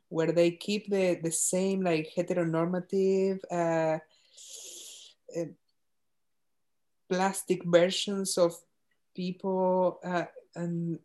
where 0.10 0.32
they 0.32 0.52
keep 0.52 0.89
the, 0.89 1.20
the 1.22 1.32
same 1.32 1.82
like 1.82 2.12
heteronormative 2.15 3.39
uh, 3.52 4.00
uh, 5.38 5.46
plastic 7.10 7.63
versions 7.65 8.38
of 8.38 8.56
people 9.15 10.00
uh, 10.04 10.24
and 10.56 11.00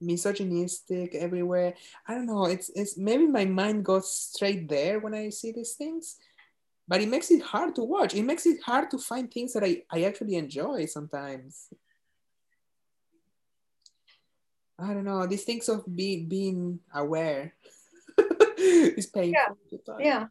misogynistic 0.00 1.14
everywhere. 1.14 1.74
I 2.06 2.14
don't 2.14 2.26
know. 2.26 2.46
It's, 2.46 2.70
it's 2.70 2.96
maybe 2.96 3.26
my 3.26 3.44
mind 3.44 3.84
goes 3.84 4.10
straight 4.12 4.68
there 4.68 5.00
when 5.00 5.14
i 5.14 5.28
see 5.28 5.52
these 5.52 5.74
things 5.74 6.16
but 6.86 7.00
it 7.00 7.08
makes 7.08 7.30
it 7.30 7.42
hard 7.42 7.74
to 7.74 7.82
watch 7.82 8.14
it 8.14 8.22
makes 8.22 8.46
it 8.46 8.62
hard 8.62 8.90
to 8.90 8.98
find 8.98 9.32
things 9.32 9.52
that 9.52 9.64
i, 9.64 9.82
I 9.90 10.04
actually 10.04 10.36
enjoy 10.36 10.86
sometimes 10.86 11.68
I 14.78 14.92
don't 14.92 15.04
know, 15.04 15.26
these 15.26 15.44
things 15.44 15.68
of 15.68 15.84
be, 15.86 16.24
being 16.24 16.80
aware 16.92 17.54
is 18.58 19.06
painful. 19.06 19.58
Yeah. 19.98 19.98
yeah. 20.00 20.26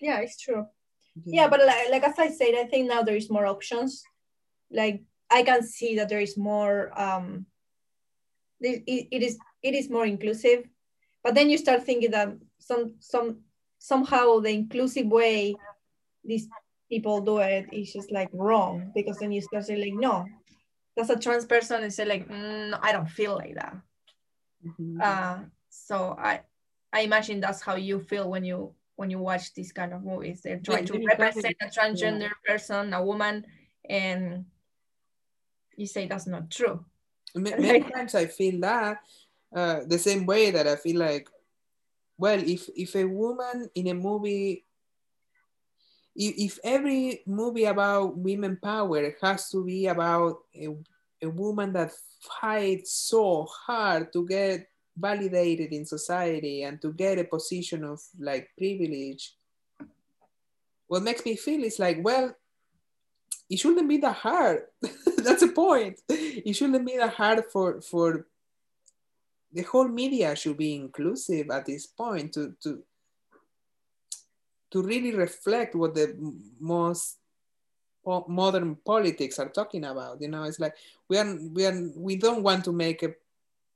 Yeah, 0.00 0.20
it's 0.20 0.40
true. 0.40 0.66
Yeah. 1.24 1.42
yeah, 1.42 1.48
but 1.48 1.60
like, 1.66 1.90
like 1.90 2.04
as 2.04 2.18
I 2.18 2.30
said, 2.30 2.54
I 2.56 2.64
think 2.64 2.88
now 2.88 3.02
there 3.02 3.16
is 3.16 3.30
more 3.30 3.46
options. 3.46 4.02
Like 4.70 5.02
I 5.30 5.42
can 5.42 5.62
see 5.62 5.96
that 5.96 6.08
there 6.08 6.20
is 6.20 6.38
more 6.38 6.92
um 6.98 7.46
it, 8.60 8.82
it 8.86 9.22
is 9.22 9.38
it 9.62 9.74
is 9.74 9.90
more 9.90 10.06
inclusive. 10.06 10.64
But 11.24 11.34
then 11.34 11.50
you 11.50 11.58
start 11.58 11.82
thinking 11.82 12.12
that 12.12 12.34
some 12.58 12.94
some 13.00 13.40
somehow 13.78 14.40
the 14.40 14.50
inclusive 14.50 15.06
way 15.06 15.54
these 16.24 16.48
people 16.88 17.20
do 17.20 17.38
it 17.38 17.66
is 17.72 17.92
just 17.92 18.10
like 18.10 18.28
wrong 18.32 18.90
because 18.94 19.18
then 19.18 19.32
you 19.32 19.40
start 19.40 19.64
saying 19.64 19.80
like 19.80 19.94
no 19.94 20.24
that's 20.96 21.10
a 21.10 21.16
trans 21.16 21.44
person 21.44 21.82
and 21.82 21.92
say 21.92 22.04
like 22.04 22.28
mm, 22.28 22.78
i 22.82 22.92
don't 22.92 23.08
feel 23.08 23.34
like 23.34 23.54
that 23.54 23.76
mm-hmm. 24.66 25.00
uh, 25.00 25.38
so 25.68 26.16
i 26.18 26.40
i 26.92 27.00
imagine 27.00 27.40
that's 27.40 27.62
how 27.62 27.76
you 27.76 28.00
feel 28.00 28.28
when 28.28 28.44
you 28.44 28.72
when 28.96 29.10
you 29.10 29.18
watch 29.18 29.54
these 29.54 29.70
kind 29.70 29.92
of 29.92 30.02
movies 30.02 30.40
they're 30.42 30.58
trying 30.58 30.86
yeah, 30.86 30.92
to 30.92 31.04
represent 31.06 31.54
a 31.62 31.66
transgender 31.66 32.22
yeah. 32.22 32.30
person 32.46 32.92
a 32.92 33.04
woman 33.04 33.44
and 33.88 34.44
you 35.76 35.86
say 35.86 36.06
that's 36.06 36.26
not 36.26 36.50
true 36.50 36.84
many 37.34 37.80
times 37.92 38.14
i 38.14 38.26
feel 38.26 38.60
that 38.60 38.98
uh, 39.54 39.80
the 39.86 39.98
same 39.98 40.26
way 40.26 40.50
that 40.50 40.66
i 40.66 40.74
feel 40.74 40.98
like 40.98 41.28
well 42.18 42.38
if 42.38 42.68
if 42.76 42.94
a 42.96 43.04
woman 43.04 43.70
in 43.74 43.86
a 43.88 43.94
movie 43.94 44.64
if 46.14 46.58
every 46.64 47.22
movie 47.26 47.64
about 47.64 48.18
women 48.18 48.58
power 48.60 49.14
has 49.22 49.48
to 49.50 49.64
be 49.64 49.86
about 49.86 50.38
a, 50.54 50.68
a 51.22 51.30
woman 51.30 51.72
that 51.72 51.92
fights 52.20 52.92
so 52.92 53.44
hard 53.44 54.12
to 54.12 54.26
get 54.26 54.66
validated 54.96 55.72
in 55.72 55.86
society 55.86 56.64
and 56.64 56.82
to 56.82 56.92
get 56.92 57.18
a 57.18 57.24
position 57.24 57.84
of 57.84 58.00
like 58.18 58.50
privilege 58.58 59.36
what 60.88 61.04
makes 61.04 61.24
me 61.24 61.36
feel 61.36 61.62
is 61.62 61.78
like 61.78 61.98
well 62.02 62.34
it 63.50 63.58
shouldn't 63.58 63.88
be 63.88 63.96
that 63.98 64.16
hard. 64.16 64.62
That's 64.82 65.40
the 65.40 65.52
point. 65.54 66.00
It 66.08 66.54
shouldn't 66.54 66.84
be 66.84 66.98
that 66.98 67.14
hard 67.14 67.44
for 67.50 67.80
for 67.80 68.26
the 69.52 69.62
whole 69.62 69.88
media 69.88 70.36
should 70.36 70.56
be 70.56 70.74
inclusive 70.74 71.50
at 71.50 71.66
this 71.66 71.86
point 71.86 72.32
to 72.34 72.54
to 72.62 72.82
to 74.70 74.82
really 74.82 75.14
reflect 75.14 75.74
what 75.74 75.94
the 75.94 76.14
most 76.60 77.18
modern 78.26 78.74
politics 78.76 79.38
are 79.38 79.48
talking 79.48 79.84
about 79.84 80.20
you 80.20 80.28
know? 80.28 80.44
It's 80.44 80.60
like 80.60 80.74
we 81.08 81.18
are 81.18 81.36
we 81.52 81.66
are 81.66 81.90
we 81.96 82.16
don't 82.16 82.42
want 82.42 82.64
to 82.64 82.72
make 82.72 83.02
a 83.02 83.14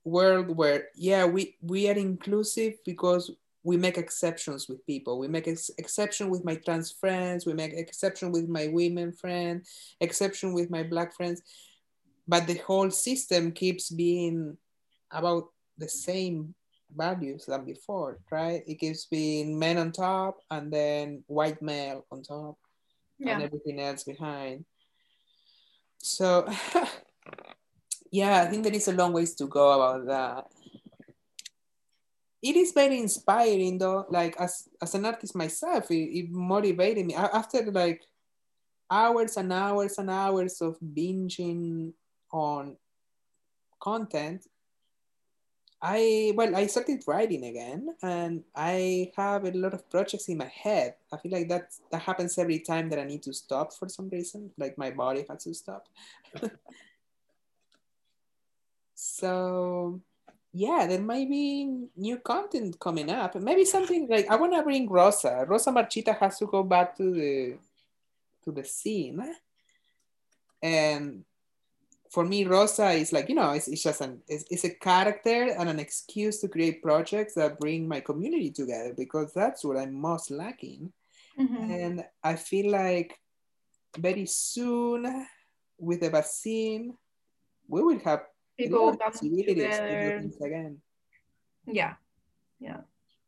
world 0.05 0.57
where 0.57 0.89
yeah 0.97 1.25
we 1.25 1.57
we 1.63 1.89
are 1.89 1.95
inclusive 1.95 2.75
because 2.85 3.31
we 3.65 3.77
make 3.77 3.97
exceptions 3.97 4.69
with 4.69 4.85
people. 4.87 5.21
We 5.21 5.29
make 5.29 5.47
ex- 5.47 5.71
exception 5.79 6.31
with 6.31 6.45
my 6.45 6.57
trans 6.57 6.91
friends 6.91 7.47
we 7.47 7.55
make 7.55 7.73
exception 7.73 8.33
with 8.33 8.49
my 8.49 8.69
women 8.69 9.13
friend 9.13 9.65
exception 10.01 10.53
with 10.53 10.71
my 10.71 10.83
black 10.83 11.15
friends. 11.15 11.43
But 12.27 12.47
the 12.47 12.59
whole 12.59 12.91
system 12.91 13.53
keeps 13.53 13.91
being 13.91 14.57
about 15.11 15.52
the 15.79 15.89
same 15.89 16.55
values 16.95 17.47
than 17.47 17.65
before 17.65 18.19
right? 18.31 18.63
It 18.67 18.79
keeps 18.79 19.07
being 19.07 19.59
men 19.59 19.79
on 19.79 19.93
top 19.93 20.39
and 20.51 20.71
then 20.73 21.25
white 21.27 21.61
male 21.63 22.05
on 22.13 22.23
top 22.23 22.57
Yeah. 23.19 23.35
and 23.35 23.43
everything 23.43 23.81
else 23.81 24.05
behind. 24.05 24.65
So 25.99 26.47
yeah 28.13 28.43
i 28.43 28.47
think 28.51 28.63
there 28.63 28.75
is 28.75 28.89
a 28.89 28.93
long 28.93 29.13
ways 29.15 29.35
to 29.37 29.47
go 29.47 29.73
about 29.73 30.07
that. 30.07 30.45
It 32.43 32.57
is 32.57 32.73
very 32.73 32.99
inspiring 32.99 33.79
though 33.79 34.05
like 34.11 34.37
as 34.39 34.69
as 34.83 34.95
an 34.95 35.07
artist 35.07 35.35
myself 35.35 35.91
it, 35.91 36.11
it 36.13 36.27
motivated 36.31 37.07
me. 37.07 37.15
After 37.15 37.63
like 37.71 38.03
hours 38.91 39.37
and 39.39 39.53
hours 39.53 39.97
and 39.97 40.11
hours 40.11 40.61
of 40.61 40.77
binging 40.83 41.95
on 42.31 42.77
content 43.81 44.45
i 45.83 46.33
well 46.37 46.55
i 46.55 46.67
started 46.67 47.03
writing 47.07 47.45
again 47.45 47.89
and 48.03 48.45
i 48.55 49.11
have 49.17 49.45
a 49.45 49.51
lot 49.51 49.75
of 49.75 49.89
projects 49.91 50.29
in 50.29 50.39
my 50.39 50.51
head 50.63 50.95
i 51.13 51.17
feel 51.17 51.33
like 51.33 51.49
that 51.49 51.73
that 51.91 52.01
happens 52.01 52.39
every 52.39 52.61
time 52.61 52.89
that 52.89 52.99
i 52.99 53.05
need 53.05 53.23
to 53.23 53.33
stop 53.33 53.73
for 53.73 53.89
some 53.89 54.09
reason 54.11 54.51
like 54.59 54.79
my 54.79 54.91
body 54.91 55.25
has 55.29 55.43
to 55.45 55.53
stop 55.53 55.89
so 58.95 60.01
yeah, 60.53 60.87
there 60.87 61.01
might 61.01 61.29
be 61.31 61.89
new 61.97 62.19
content 62.19 62.79
coming 62.79 63.09
up. 63.11 63.35
Maybe 63.37 63.65
something 63.65 64.07
like 64.09 64.29
I 64.29 64.37
want 64.37 64.53
to 64.53 64.63
bring 64.63 64.89
Rosa. 64.89 65.47
Rosa 65.49 65.71
Marchita 65.71 66.17
has 66.19 66.39
to 66.39 66.47
go 66.47 66.63
back 66.63 66.97
to 66.99 67.11
the 67.11 67.57
to 68.45 68.53
the 68.53 68.65
scene, 68.65 69.23
and 70.63 71.25
for 72.13 72.25
me, 72.25 72.45
Rosa 72.45 72.91
is 72.91 73.13
like 73.13 73.29
you 73.31 73.35
know, 73.35 73.53
it's, 73.53 73.69
it's 73.69 73.83
just 73.83 74.01
an 74.03 74.21
it's, 74.29 74.45
it's 74.51 74.65
a 74.65 74.75
character 74.75 75.55
and 75.59 75.69
an 75.69 75.81
excuse 75.81 76.39
to 76.41 76.49
create 76.49 76.83
projects 76.83 77.35
that 77.35 77.59
bring 77.59 77.89
my 77.89 78.01
community 78.01 78.51
together 78.51 78.93
because 78.97 79.33
that's 79.33 79.65
what 79.65 79.79
I'm 79.79 79.95
most 79.95 80.31
lacking. 80.31 80.93
Mhm. 81.39 81.71
And 81.85 82.05
I 82.23 82.37
feel 82.37 82.71
like 82.71 83.19
very 83.99 84.27
soon 84.27 85.27
with 85.79 86.01
the 86.01 86.11
vaccine, 86.11 86.93
we 87.69 87.81
will 87.83 87.99
have 88.01 88.21
People 88.59 88.95
possibilities 88.99 89.79
to 89.79 89.97
do 90.03 90.11
things 90.21 90.37
again. 90.41 90.77
Yeah. 91.67 91.95
Yeah, 92.61 92.83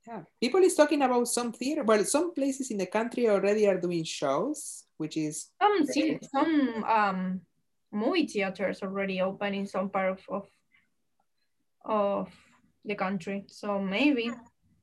Yeah. 0.06 0.22
people 0.38 0.60
is 0.62 0.74
talking 0.76 1.00
about 1.02 1.26
some 1.26 1.50
theater. 1.52 1.82
Well, 1.82 2.04
some 2.04 2.34
places 2.34 2.70
in 2.70 2.76
the 2.76 2.86
country 2.86 3.28
already 3.28 3.66
are 3.66 3.80
doing 3.80 4.04
shows, 4.04 4.84
which 4.98 5.16
is 5.16 5.48
Some 5.58 6.20
some 6.34 6.84
um 6.84 7.40
movie 7.94 8.26
theaters 8.26 8.82
already 8.82 9.20
open 9.20 9.54
in 9.54 9.66
some 9.66 9.90
part 9.90 10.10
of, 10.12 10.20
of 10.28 10.48
of 11.84 12.32
the 12.84 12.94
country. 12.94 13.44
So 13.48 13.80
maybe. 13.80 14.30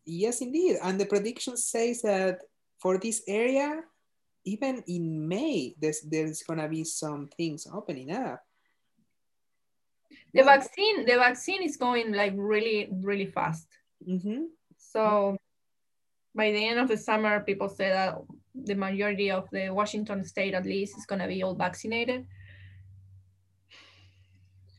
yes, 0.06 0.42
indeed. 0.42 0.78
And 0.82 1.00
the 1.00 1.06
prediction 1.06 1.58
says 1.58 2.02
that 2.02 2.40
for 2.80 2.98
this 2.98 3.24
area, 3.28 3.84
even 4.46 4.84
in 4.88 5.28
May, 5.28 5.76
there's 5.80 6.02
there's 6.02 6.44
gonna 6.44 6.68
be 6.70 6.84
some 6.84 7.30
things 7.38 7.68
opening 7.72 8.12
up. 8.12 8.44
The 10.34 10.44
vaccine 10.44 11.06
the 11.06 11.16
vaccine 11.16 11.64
is 11.64 11.78
going 11.78 12.14
like 12.14 12.34
really, 12.36 12.90
really 12.92 13.28
fast. 13.28 13.68
hmm 14.06 14.46
So 14.78 15.38
by 16.36 16.52
the 16.52 16.68
end 16.68 16.80
of 16.80 16.88
the 16.88 16.98
summer, 16.98 17.42
people 17.42 17.70
say 17.70 17.90
that 17.90 18.18
the 18.56 18.76
majority 18.76 19.32
of 19.32 19.50
the 19.52 19.70
Washington 19.70 20.24
state, 20.26 20.54
at 20.54 20.66
least, 20.66 20.98
is 20.98 21.06
going 21.06 21.22
to 21.22 21.28
be 21.28 21.44
all 21.44 21.56
vaccinated, 21.56 22.26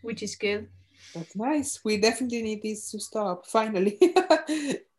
which 0.02 0.22
is 0.22 0.36
good. 0.36 0.68
That's 1.14 1.34
nice. 1.36 1.80
We 1.84 1.98
definitely 1.98 2.42
need 2.42 2.62
this 2.62 2.90
to 2.90 3.00
stop 3.00 3.46
finally. 3.46 3.98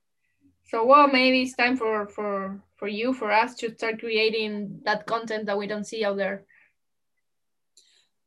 So, 0.74 0.84
well, 0.84 1.08
maybe 1.08 1.44
it's 1.44 1.54
time 1.54 1.78
for 1.78 2.08
for 2.08 2.60
for 2.78 2.88
you, 2.88 3.14
for 3.14 3.32
us, 3.32 3.54
to 3.62 3.70
start 3.76 4.00
creating 4.00 4.82
that 4.86 5.06
content 5.06 5.46
that 5.46 5.56
we 5.56 5.68
don't 5.68 5.86
see 5.86 6.04
out 6.04 6.18
there. 6.18 6.46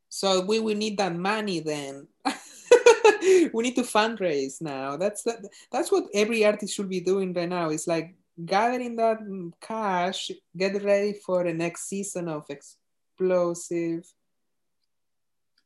so 0.08 0.46
we 0.46 0.60
will 0.60 0.76
need 0.76 0.96
that 0.98 1.16
money 1.16 1.58
then. 1.58 2.06
we 3.52 3.62
need 3.66 3.74
to 3.74 3.82
fundraise 3.82 4.62
now. 4.62 4.96
That's 4.96 5.24
that, 5.24 5.42
that's 5.72 5.90
what 5.90 6.04
every 6.14 6.44
artist 6.44 6.72
should 6.72 6.88
be 6.88 7.00
doing 7.00 7.34
right 7.34 7.48
now. 7.48 7.70
It's 7.70 7.88
like 7.88 8.14
gathering 8.44 8.94
that 8.94 9.18
cash, 9.60 10.30
get 10.56 10.80
ready 10.84 11.18
for 11.26 11.42
the 11.42 11.52
next 11.52 11.88
season 11.88 12.28
of 12.28 12.46
explosive 12.48 14.06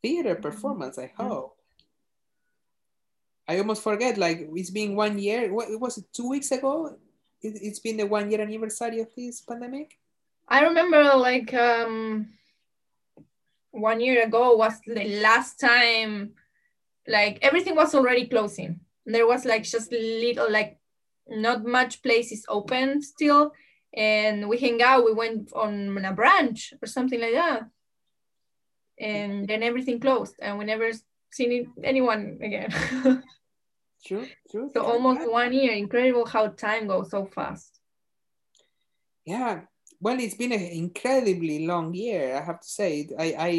theater 0.03 0.35
performance. 0.35 0.99
I 0.99 1.13
hope. 1.17 1.57
I 3.49 3.59
almost 3.59 3.83
forget. 3.83 4.19
Like 4.19 4.49
it's 4.55 4.71
been 4.71 4.95
one 4.95 5.19
year. 5.19 5.53
What 5.53 5.69
was 5.81 5.99
it? 5.99 6.05
Two 6.13 6.29
weeks 6.29 6.51
ago. 6.53 6.97
It, 7.43 7.59
it's 7.63 7.81
been 7.81 7.97
the 7.97 8.07
one 8.07 8.31
year 8.31 8.41
anniversary 8.41 9.01
of 9.01 9.09
this 9.17 9.41
pandemic. 9.41 9.99
I 10.49 10.63
remember 10.63 11.03
like 11.15 11.55
um 11.55 12.29
one 13.71 14.01
year 14.01 14.25
ago 14.25 14.57
was 14.57 14.81
the 14.87 15.21
last 15.23 15.61
time 15.61 16.33
like 17.07 17.39
everything 17.43 17.77
was 17.77 17.95
already 17.95 18.27
closing. 18.27 18.81
There 19.07 19.27
was 19.27 19.45
like 19.45 19.65
just 19.65 19.91
little 19.93 20.51
like 20.51 20.79
not 21.29 21.65
much 21.65 22.03
places 22.03 22.45
open 22.49 23.03
still 23.03 23.53
and 23.95 24.49
we 24.49 24.59
hang 24.59 24.83
out 24.83 25.05
we 25.05 25.13
went 25.13 25.53
on 25.53 25.97
a 26.05 26.13
branch 26.13 26.75
or 26.83 26.87
something 26.87 27.21
like 27.21 27.33
that 27.33 27.63
Mm-hmm. 29.01 29.33
and 29.33 29.49
then 29.49 29.63
everything 29.63 29.99
closed 29.99 30.35
and 30.43 30.59
we 30.59 30.65
never 30.65 30.91
seen 31.33 31.53
it- 31.53 31.69
anyone 31.85 32.39
again 32.43 32.71
True. 34.07 34.27
True. 34.51 34.71
so 34.75 34.83
almost 34.85 35.25
one 35.31 35.53
year 35.53 35.73
incredible 35.73 36.27
how 36.27 36.49
time 36.49 36.87
goes 36.87 37.11
so 37.11 37.25
fast 37.27 37.81
Yeah. 39.25 39.63
Well, 40.01 40.19
it's 40.19 40.35
been 40.35 40.53
an 40.53 40.65
incredibly 40.65 41.67
long 41.67 41.93
year. 41.93 42.35
I 42.35 42.41
have 42.41 42.61
to 42.65 42.69
say. 42.69 43.05
I 43.19 43.29
I 43.37 43.53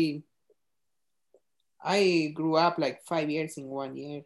I 1.98 2.00
grew 2.34 2.56
up 2.58 2.82
like 2.82 3.06
five 3.06 3.30
years 3.30 3.58
in 3.62 3.68
one 3.70 3.94
year. 3.96 4.22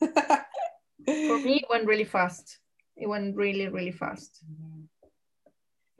for 0.02 1.38
me 1.46 1.62
it 1.62 1.68
went 1.70 1.86
really 1.86 2.04
fast 2.16 2.58
it 2.96 3.06
went 3.08 3.36
really 3.36 3.68
really 3.68 3.92
fast 3.92 4.42
Yeah. 4.42 4.82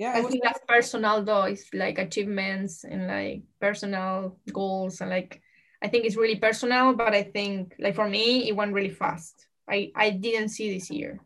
I 0.01 0.19
I 0.19 0.23
think 0.23 0.43
that's 0.43 0.61
personal 0.67 1.25
though. 1.25 1.43
It's 1.45 1.73
like 1.73 1.99
achievements 1.99 2.85
and 2.85 3.07
like 3.07 3.43
personal 3.61 4.39
goals 4.53 5.01
and 5.01 5.11
like 5.11 5.41
I 5.83 5.89
think 5.89 6.05
it's 6.05 6.17
really 6.17 6.37
personal, 6.37 6.95
but 6.95 7.15
I 7.15 7.23
think 7.23 7.75
like 7.79 7.95
for 7.95 8.09
me 8.09 8.49
it 8.49 8.57
went 8.57 8.73
really 8.73 8.91
fast. 8.91 9.47
I 9.69 9.93
I 9.95 10.11
didn't 10.11 10.49
see 10.51 10.73
this 10.75 10.91
year. 10.91 11.21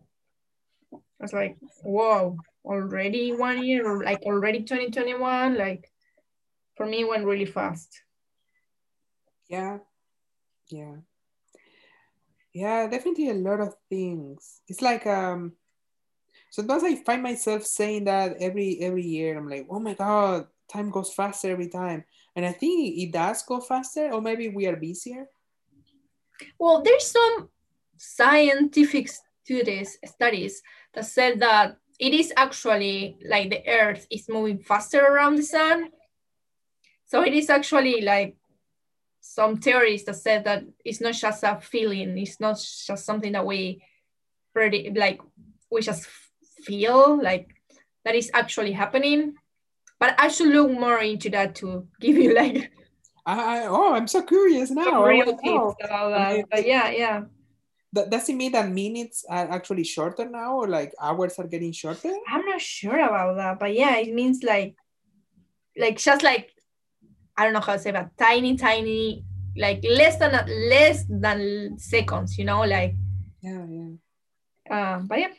I 0.92 0.98
was 1.20 1.33
like, 1.33 1.57
whoa, 1.83 2.37
already 2.64 3.33
one 3.33 3.64
year 3.64 3.87
or 3.87 4.04
like 4.04 4.22
already 4.22 4.62
2021. 4.62 5.57
Like 5.57 5.90
for 6.76 6.87
me 6.87 7.00
it 7.00 7.09
went 7.09 7.24
really 7.26 7.46
fast. 7.46 8.02
yeah. 9.48 9.78
Yeah. 10.70 10.96
Yeah, 12.52 12.88
definitely 12.88 13.31
a 13.31 13.35
lot 13.35 13.61
of 13.61 13.74
things. 13.88 14.61
It's 14.68 14.83
like 14.83 15.07
um 15.07 15.52
sometimes 16.50 16.84
I 16.84 16.96
find 16.96 17.22
myself 17.22 17.64
saying 17.64 18.04
that 18.04 18.37
every 18.40 18.78
every 18.80 19.04
year. 19.04 19.37
I'm 19.37 19.48
like, 19.48 19.66
oh 19.70 19.80
my 19.80 19.94
god, 19.94 20.46
time 20.70 20.90
goes 20.90 21.12
faster 21.12 21.50
every 21.50 21.68
time. 21.68 22.04
And 22.37 22.46
I 22.46 22.52
think 22.52 22.96
it 22.96 23.12
does 23.12 23.42
go 23.42 23.61
faster, 23.61 24.12
or 24.12 24.20
maybe 24.20 24.48
we 24.48 24.66
are 24.66 24.76
busier. 24.76 25.26
Well, 26.58 26.82
there's 26.82 27.06
some 27.06 27.48
scientific 27.96 29.11
studies 29.44 29.98
studies 30.04 30.62
that 30.94 31.06
said 31.06 31.40
that 31.40 31.76
it 31.98 32.14
is 32.14 32.32
actually 32.37 33.18
like 33.26 33.50
the 33.50 33.66
Earth 33.66 34.06
is 34.11 34.28
moving 34.28 34.61
faster 34.61 35.00
around 35.00 35.37
the 35.37 35.42
sun. 35.42 35.90
So 37.06 37.22
it 37.22 37.32
is 37.32 37.50
actually 37.50 38.02
like 38.02 38.37
some 39.20 39.56
theories 39.56 40.04
that 40.04 40.14
said 40.14 40.44
that 40.44 40.64
it's 40.84 41.00
not 41.00 41.14
just 41.14 41.42
a 41.42 41.61
feeling, 41.61 42.16
it's 42.18 42.38
not 42.38 42.56
just 42.56 43.04
something 43.04 43.32
that 43.32 43.44
we 43.44 43.82
pretty 44.52 44.92
like 44.94 45.20
we 45.70 45.82
just 45.82 46.06
feel 46.64 47.23
like 47.23 47.49
that 48.05 48.14
is 48.14 48.31
actually 48.35 48.73
happening. 48.73 49.35
But 50.01 50.14
I 50.18 50.29
should 50.29 50.49
look 50.49 50.71
more 50.71 51.01
into 51.01 51.29
that 51.31 51.57
to 51.57 51.88
give 52.01 52.16
you 52.16 52.35
like 52.35 52.71
I, 53.27 53.64
I 53.64 53.66
oh, 53.66 53.92
I'm 53.92 54.07
so 54.07 54.23
curious 54.23 54.71
now. 54.71 55.05
real 55.05 55.27
know. 55.27 55.37
tips 55.37 55.85
about 55.85 56.11
that. 56.11 56.47
But 56.51 56.66
yeah, 56.66 56.88
yeah. 56.90 57.23
Does 57.92 58.29
it 58.29 58.37
mean 58.37 58.53
that 58.53 58.71
minutes 58.71 59.25
are 59.29 59.51
actually 59.51 59.85
shorter 59.85 60.29
now, 60.29 60.57
or 60.57 60.68
like 60.68 60.92
hours 61.01 61.38
are 61.38 61.47
getting 61.47 61.73
shorter? 61.73 62.12
I'm 62.29 62.44
not 62.47 62.61
sure 62.61 62.99
about 62.99 63.37
that, 63.37 63.59
but 63.59 63.75
yeah, 63.75 63.97
it 63.97 64.14
means 64.14 64.42
like, 64.42 64.77
like 65.77 65.99
just 65.99 66.23
like, 66.23 66.53
I 67.37 67.44
don't 67.44 67.55
know 67.55 67.61
how 67.61 67.75
to 67.75 67.79
say, 67.79 67.90
but 67.90 68.11
tiny, 68.18 68.57
tiny 68.57 69.25
like 69.57 69.83
less 69.85 70.18
than 70.18 70.33
less 70.68 71.05
than 71.09 71.79
seconds, 71.79 72.38
you 72.38 72.44
know, 72.44 72.62
like 72.62 72.94
Yeah, 73.40 73.64
yeah. 73.68 73.90
Um, 74.71 75.07
but 75.07 75.18
yeah, 75.18 75.33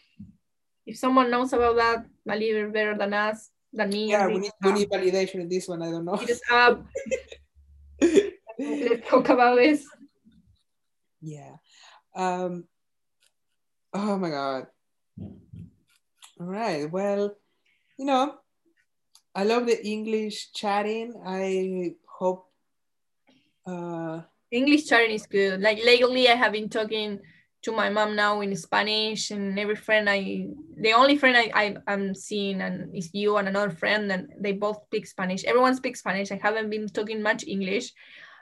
if 0.90 0.98
someone 0.98 1.30
knows 1.30 1.54
about 1.54 1.76
that 1.76 2.06
a 2.28 2.36
little 2.36 2.72
better 2.72 2.98
than 2.98 3.14
us, 3.14 3.52
than 3.72 3.90
me, 3.90 4.10
Yeah, 4.10 4.26
we 4.26 4.40
need, 4.40 4.52
we 4.64 4.72
need 4.72 4.90
validation 4.90 5.42
in 5.42 5.50
this 5.50 5.68
one. 5.68 5.84
I 5.84 5.92
don't 5.92 6.04
know. 6.04 6.16
hit 6.16 6.32
us 6.32 6.42
up. 6.52 6.84
Let's 8.58 9.08
talk 9.08 9.30
about 9.30 9.58
this. 9.58 9.86
Yeah. 11.22 11.58
Um, 12.16 12.66
oh 13.94 14.18
my 14.18 14.30
God. 14.32 14.68
All 16.40 16.48
right. 16.48 16.90
Well, 16.90 17.36
you 17.98 18.06
know, 18.06 18.36
I 19.36 19.44
love 19.44 19.68
the 19.68 19.86
English 19.86 20.52
chatting. 20.54 21.14
I 21.24 21.94
hope. 22.10 22.48
Uh, 23.64 24.22
English 24.50 24.88
chatting 24.88 25.12
is 25.12 25.28
good. 25.28 25.62
Like 25.62 25.86
lately, 25.86 26.28
I 26.28 26.34
have 26.34 26.54
been 26.54 26.70
talking 26.70 27.20
to 27.64 27.72
my 27.72 27.90
mom 27.90 28.16
now 28.16 28.42
in 28.42 28.56
Spanish, 28.56 29.32
and 29.32 29.60
every 29.60 29.76
friend 29.76 30.10
I, 30.10 30.48
the 30.78 30.94
only 30.94 31.18
friend 31.18 31.36
I, 31.36 31.52
I 31.88 31.94
am 31.94 32.16
seeing 32.16 32.62
and 32.62 32.96
is 32.96 33.10
you 33.14 33.38
and 33.38 33.48
another 33.48 33.72
friend, 33.72 34.12
and 34.12 34.30
they 34.40 34.54
both 34.54 34.84
speak 34.86 35.06
Spanish. 35.08 35.44
Everyone 35.44 35.76
speaks 35.76 36.00
Spanish. 36.00 36.32
I 36.32 36.40
haven't 36.42 36.70
been 36.70 36.88
talking 36.88 37.22
much 37.22 37.46
English, 37.46 37.92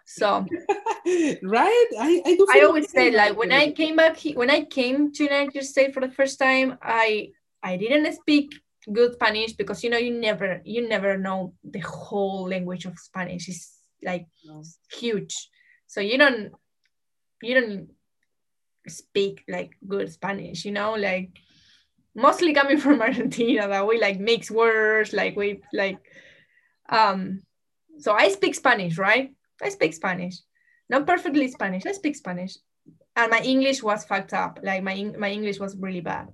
so 0.06 0.45
right? 1.43 1.88
I, 1.99 2.21
I 2.25 2.36
do. 2.36 2.47
I 2.49 2.62
always 2.62 2.91
say 2.91 3.12
like 3.12 3.38
when 3.38 3.51
I 3.51 3.71
came 3.71 3.95
back, 3.95 4.17
he- 4.17 4.36
when 4.36 4.49
I 4.51 4.63
came 4.65 5.12
to 5.13 5.23
United 5.23 5.63
States 5.63 5.93
for 5.93 6.01
the 6.01 6.12
first 6.12 6.38
time, 6.39 6.77
I 6.82 7.32
I 7.63 7.77
didn't 7.77 8.13
speak 8.13 8.53
good 8.93 9.13
Spanish 9.13 9.53
because 9.53 9.84
you 9.84 9.89
know 9.89 9.97
you 9.97 10.12
never 10.12 10.62
you 10.63 10.88
never 10.88 11.17
know 11.17 11.53
the 11.63 11.80
whole 11.80 12.47
language 12.47 12.86
of 12.86 12.97
Spanish. 12.97 13.49
It's 13.49 13.73
like 14.03 14.27
No. 14.45 14.63
huge 14.93 15.49
so 15.88 16.01
you 16.01 16.19
don't 16.19 16.51
you 17.41 17.53
don't 17.56 17.89
speak 18.89 19.43
like 19.47 19.71
good 19.88 20.12
spanish 20.12 20.65
you 20.65 20.71
know? 20.71 20.93
Like 20.93 21.32
mostly 22.15 22.54
coming 22.54 22.78
from 22.84 23.02
argentina 23.02 23.67
that 23.67 23.88
we 23.88 24.00
like 24.00 24.19
mix 24.19 24.50
words 24.50 25.13
like 25.13 25.36
we 25.36 25.62
like 25.71 26.00
um 26.89 27.43
so 28.00 28.13
i 28.13 28.30
speak 28.30 28.56
spanish 28.56 28.97
right? 28.97 29.34
I 29.62 29.69
speak 29.69 29.93
spanish. 29.93 30.36
Not 30.89 31.08
perfectly 31.08 31.47
spanish 31.47 31.86
i 31.86 31.91
speak 31.91 32.15
spanish. 32.15 32.58
And 33.15 33.32
my 33.32 33.41
english 33.41 33.82
was 33.82 34.06
fucked 34.06 34.34
up. 34.34 34.60
Like 34.63 34.84
my 34.84 35.12
my 35.17 35.32
english 35.32 35.60
was 35.60 35.76
really 35.76 36.02
bad. 36.02 36.28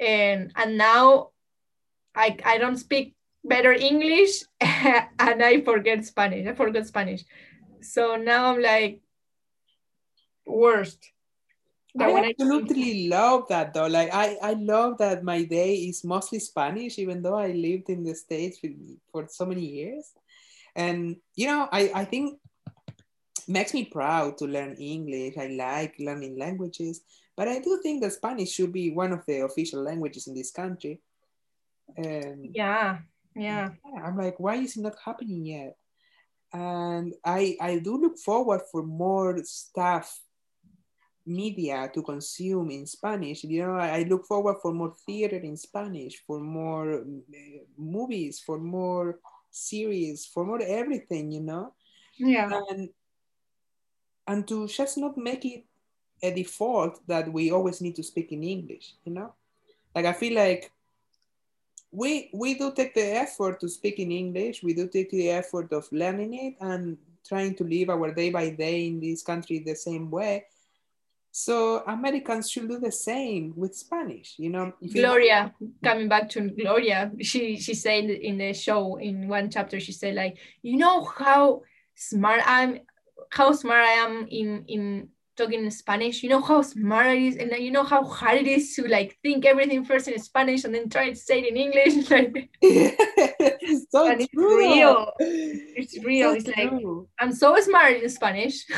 And 0.00 0.52
and 0.56 0.78
now 0.78 1.30
i 2.14 2.36
i 2.44 2.58
don't 2.58 2.78
speak 2.78 3.14
better 3.44 3.72
english 3.72 4.42
and 4.60 5.42
i 5.42 5.60
forget 5.60 6.04
spanish 6.04 6.46
i 6.46 6.54
forgot 6.54 6.86
spanish. 6.86 7.24
So 7.82 8.16
now 8.16 8.54
I'm 8.54 8.62
like 8.62 9.00
worst. 10.46 11.10
That 11.94 12.08
I 12.08 12.12
when 12.12 12.24
I- 12.24 12.30
absolutely 12.30 13.08
love 13.08 13.48
that 13.48 13.74
though. 13.74 13.86
Like 13.86 14.10
I, 14.12 14.36
I 14.42 14.52
love 14.54 14.98
that 14.98 15.24
my 15.24 15.44
day 15.44 15.74
is 15.74 16.04
mostly 16.04 16.38
Spanish, 16.38 16.98
even 16.98 17.22
though 17.22 17.36
I 17.36 17.52
lived 17.52 17.90
in 17.90 18.02
the 18.02 18.14
States 18.14 18.58
for, 18.58 18.68
for 19.10 19.28
so 19.28 19.44
many 19.46 19.66
years. 19.66 20.12
And 20.74 21.16
you 21.34 21.46
know, 21.46 21.68
I, 21.70 21.90
I 21.94 22.04
think 22.04 22.38
makes 23.48 23.74
me 23.74 23.84
proud 23.84 24.38
to 24.38 24.46
learn 24.46 24.74
English. 24.76 25.36
I 25.36 25.48
like 25.48 25.96
learning 25.98 26.38
languages, 26.38 27.02
but 27.36 27.48
I 27.48 27.58
do 27.58 27.78
think 27.82 28.02
that 28.02 28.12
Spanish 28.12 28.52
should 28.52 28.72
be 28.72 28.90
one 28.90 29.12
of 29.12 29.26
the 29.26 29.40
official 29.44 29.82
languages 29.82 30.26
in 30.26 30.34
this 30.34 30.50
country. 30.50 31.00
And 31.96 32.54
yeah, 32.54 32.98
yeah, 33.34 33.70
yeah, 33.84 34.02
I'm 34.02 34.16
like, 34.16 34.40
why 34.40 34.56
is 34.56 34.76
it 34.76 34.82
not 34.82 34.96
happening 35.04 35.44
yet? 35.44 35.76
And 36.54 37.14
I 37.24 37.56
I 37.60 37.78
do 37.78 37.98
look 37.98 38.18
forward 38.18 38.62
for 38.70 38.82
more 38.82 39.36
stuff 39.44 40.18
media 41.26 41.90
to 41.94 42.02
consume 42.02 42.70
in 42.70 42.86
Spanish. 42.86 43.44
You 43.44 43.66
know, 43.66 43.74
I, 43.74 44.00
I 44.00 44.02
look 44.02 44.26
forward 44.26 44.56
for 44.60 44.72
more 44.72 44.94
theater 45.06 45.36
in 45.36 45.56
Spanish, 45.56 46.22
for 46.26 46.40
more 46.40 47.02
uh, 47.02 47.58
movies, 47.76 48.40
for 48.40 48.58
more 48.58 49.18
series, 49.50 50.26
for 50.26 50.44
more 50.44 50.62
everything. 50.62 51.32
You 51.32 51.42
know, 51.42 51.74
yeah, 52.18 52.50
and 52.70 52.88
and 54.26 54.48
to 54.48 54.66
just 54.68 54.98
not 54.98 55.16
make 55.16 55.44
it 55.44 55.64
a 56.22 56.30
default 56.32 57.06
that 57.08 57.32
we 57.32 57.50
always 57.50 57.80
need 57.80 57.96
to 57.96 58.02
speak 58.02 58.32
in 58.32 58.42
English. 58.44 58.94
You 59.04 59.12
know, 59.12 59.34
like 59.94 60.06
I 60.06 60.12
feel 60.12 60.34
like 60.34 60.70
we 61.90 62.30
we 62.32 62.54
do 62.54 62.72
take 62.72 62.94
the 62.94 63.16
effort 63.16 63.60
to 63.60 63.68
speak 63.68 63.98
in 63.98 64.10
English. 64.10 64.62
We 64.62 64.74
do 64.74 64.88
take 64.88 65.10
the 65.10 65.30
effort 65.30 65.72
of 65.72 65.86
learning 65.92 66.34
it 66.34 66.54
and 66.60 66.96
trying 67.26 67.54
to 67.54 67.64
live 67.64 67.90
our 67.90 68.12
day 68.12 68.30
by 68.30 68.50
day 68.50 68.86
in 68.86 68.98
this 68.98 69.22
country 69.22 69.60
the 69.60 69.74
same 69.74 70.10
way. 70.10 70.46
So 71.34 71.82
Americans 71.86 72.50
should 72.50 72.68
do 72.68 72.78
the 72.78 72.92
same 72.92 73.54
with 73.56 73.74
Spanish. 73.74 74.34
You 74.38 74.50
know, 74.50 74.72
you- 74.80 74.92
Gloria, 75.02 75.54
coming 75.82 76.06
back 76.08 76.28
to 76.30 76.50
Gloria, 76.50 77.10
she 77.20 77.56
she 77.58 77.72
said 77.74 78.04
in 78.04 78.36
the 78.38 78.52
show 78.52 78.96
in 78.96 79.28
one 79.28 79.48
chapter, 79.50 79.80
she 79.80 79.92
said 79.92 80.14
like, 80.14 80.36
you 80.62 80.76
know 80.76 81.04
how 81.04 81.62
smart 81.96 82.42
I'm, 82.44 82.80
how 83.30 83.52
smart 83.52 83.80
I 83.80 83.92
am 84.04 84.26
in 84.28 84.64
in 84.68 85.08
talking 85.34 85.64
in 85.64 85.70
Spanish. 85.70 86.22
You 86.22 86.28
know 86.28 86.42
how 86.42 86.60
smart 86.60 87.06
it 87.16 87.22
is, 87.22 87.36
and 87.40 87.50
then 87.50 87.62
you 87.62 87.70
know 87.70 87.84
how 87.84 88.04
hard 88.04 88.36
it 88.42 88.46
is 88.46 88.74
to 88.76 88.86
like 88.86 89.16
think 89.22 89.46
everything 89.46 89.86
first 89.86 90.08
in 90.08 90.18
Spanish 90.20 90.64
and 90.64 90.74
then 90.74 90.90
try 90.90 91.08
to 91.08 91.16
say 91.16 91.40
it 91.40 91.48
in 91.48 91.56
English. 91.56 92.10
Like 92.12 92.50
it's 92.60 93.86
so 93.90 94.06
And 94.10 94.20
it's 94.20 94.30
true. 94.32 94.58
real. 94.58 95.12
It's 95.18 95.96
real. 96.04 96.30
so 96.32 96.36
It's 96.36 96.48
like. 96.48 96.70
I'm 97.20 97.32
so 97.32 97.56
smart 97.60 98.02
in 98.02 98.08
Spanish. 98.10 98.66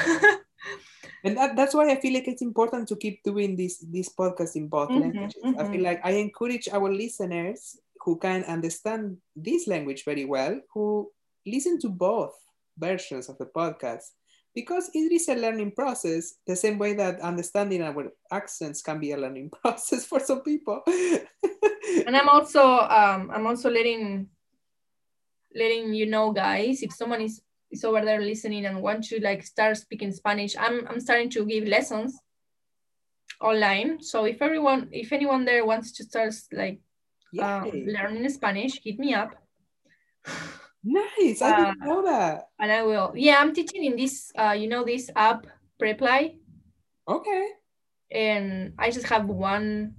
and 1.25 1.37
that, 1.37 1.57
that's 1.57 1.75
why 1.75 1.91
I 1.91 2.01
feel 2.01 2.15
like 2.15 2.29
it's 2.29 2.43
important 2.43 2.89
to 2.89 2.97
keep 2.97 3.23
doing 3.25 3.57
this 3.57 3.79
this 3.91 4.09
podcast 4.13 4.57
in 4.57 4.69
both 4.69 4.91
Mhm, 4.91 5.01
languages. 5.01 5.43
I 5.59 5.65
mhm. 5.65 5.71
feel 5.73 5.83
like 5.83 6.01
I 6.05 6.13
encourage 6.13 6.69
our 6.69 6.93
listeners 6.93 7.79
who 8.05 8.19
can 8.19 8.45
understand 8.45 9.19
this 9.35 9.67
language 9.67 10.05
very 10.05 10.25
well, 10.27 10.61
who 10.75 11.11
listen 11.47 11.79
to 11.81 11.89
both 11.89 12.35
versions 12.79 13.29
of 13.29 13.39
the 13.39 13.47
podcast 13.47 14.13
because 14.55 14.91
it 14.95 15.11
is 15.13 15.29
a 15.29 15.35
learning 15.35 15.73
process 15.73 16.35
the 16.47 16.57
same 16.57 16.79
way 16.79 16.95
that 16.95 17.21
understanding 17.21 17.83
our 17.83 18.13
accents 18.33 18.83
can 18.83 18.99
be 19.01 19.13
a 19.13 19.17
learning 19.19 19.51
process 19.63 20.05
for 20.07 20.21
some 20.21 20.43
people 20.43 20.83
and 22.07 22.17
I'm 22.17 22.29
also 22.29 22.63
um 22.65 23.31
I'm 23.33 23.47
also 23.47 23.71
letting 23.71 24.29
letting 25.55 25.95
you 25.95 26.07
know 26.07 26.33
guys 26.33 26.83
if 26.83 26.93
someone 26.93 27.21
is 27.23 27.41
is 27.75 27.85
over 27.85 28.05
there 28.05 28.21
listening 28.23 28.65
and 28.67 28.81
want 28.81 29.05
to 29.11 29.21
like 29.21 29.43
start 29.43 29.77
speaking 29.77 30.13
Spanish. 30.13 30.55
I'm 30.57 30.87
I'm 30.89 31.01
starting 31.01 31.29
to 31.31 31.45
give 31.45 31.67
lessons 31.67 32.17
online. 33.41 34.01
So 34.01 34.25
if 34.25 34.41
everyone 34.41 34.89
if 34.93 35.13
anyone 35.13 35.45
there 35.45 35.67
wants 35.67 35.93
to 35.99 36.05
start 36.05 36.33
like 36.53 36.81
Yay. 37.33 37.85
learning 37.91 38.29
Spanish 38.31 38.81
hit 38.83 38.99
me 38.99 39.13
up. 39.13 39.35
Nice. 40.85 41.43
I 41.43 41.51
didn't 41.57 41.83
uh, 41.83 41.87
know 41.87 42.05
that. 42.05 42.49
and 42.61 42.71
I 42.71 42.83
will. 42.83 43.13
Yeah 43.17 43.41
I'm 43.41 43.53
teaching 43.53 43.85
in 43.85 43.97
this 43.97 44.31
uh 44.39 44.55
you 44.57 44.69
know 44.69 44.85
this 44.85 45.11
app 45.17 45.47
Preply. 45.81 46.39
Okay. 47.09 47.45
And 48.13 48.75
I 48.79 48.91
just 48.91 49.09
have 49.09 49.27
one 49.27 49.95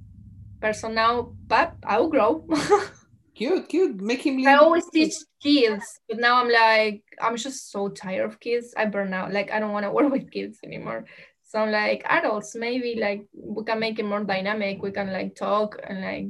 person 0.62 0.96
now 0.96 1.36
but 1.48 1.76
I 1.84 2.00
will 2.00 2.10
grow 2.10 2.48
cute 3.36 3.70
cute 3.70 4.02
make 4.02 4.26
him 4.26 4.46
I 4.48 4.56
always 4.56 4.90
teach 4.90 5.16
kids, 5.42 6.00
but 6.08 6.20
now 6.20 6.42
I'm 6.42 6.50
like, 6.50 7.04
I'm 7.22 7.38
just 7.38 7.72
so 7.72 7.90
tired 7.90 8.26
of 8.26 8.40
kids. 8.40 8.74
I 8.76 8.86
burn 8.86 9.14
out. 9.14 9.34
Like, 9.34 9.52
I 9.52 9.60
don't 9.60 9.74
want 9.74 9.86
to 9.86 9.92
work 9.98 10.12
with 10.12 10.32
kids 10.32 10.60
anymore. 10.64 11.06
So 11.44 11.60
I'm 11.60 11.72
like, 11.72 12.04
adults, 12.06 12.56
maybe 12.56 12.96
like 13.00 13.28
we 13.34 13.64
can 13.64 13.80
make 13.80 14.00
it 14.00 14.06
more 14.06 14.24
dynamic. 14.24 14.82
We 14.82 14.92
can 14.92 15.12
like 15.12 15.36
talk 15.36 15.80
and 15.84 16.02
like. 16.02 16.28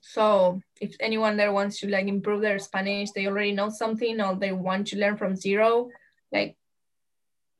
So 0.00 0.60
if 0.80 0.94
anyone 1.00 1.36
there 1.36 1.52
wants 1.52 1.80
to 1.80 1.88
like 1.88 2.06
improve 2.06 2.40
their 2.40 2.58
Spanish, 2.58 3.10
they 3.10 3.26
already 3.26 3.52
know 3.52 3.70
something 3.70 4.20
or 4.20 4.34
they 4.34 4.52
want 4.52 4.88
to 4.88 4.98
learn 4.98 5.16
from 5.16 5.36
zero, 5.36 5.90
like, 6.32 6.56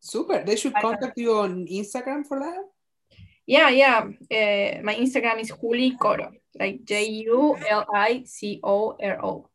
super 0.00 0.42
they 0.44 0.56
should 0.56 0.74
contact 0.74 1.18
you 1.18 1.34
on 1.34 1.66
instagram 1.66 2.24
for 2.24 2.38
that 2.38 2.62
yeah, 3.46 3.68
yeah. 3.70 3.98
Uh, 4.30 4.82
my 4.82 4.94
Instagram 4.94 5.40
is 5.40 5.52
Juli 5.60 5.96
Coro, 5.96 6.32
like 6.58 6.84
J 6.84 7.08
U 7.30 7.56
L 7.68 7.86
I 7.94 8.24
C 8.24 8.60
O 8.62 8.96
R 9.00 9.24
O. 9.24 9.48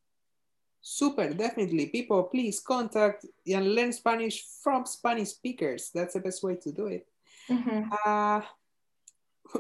Super, 0.82 1.30
definitely. 1.34 1.88
People, 1.88 2.24
please 2.24 2.60
contact 2.60 3.26
and 3.46 3.76
learn 3.76 3.94
Spanish 3.94 4.44
from 4.64 4.86
Spanish 4.86 5.30
speakers. 5.30 5.92
That's 5.94 6.16
the 6.16 6.22
best 6.22 6.42
way 6.44 6.56
to 6.56 6.72
do 6.72 6.88
it. 6.88 7.06
Mhm. 7.48 7.90
Uh, 8.06 8.42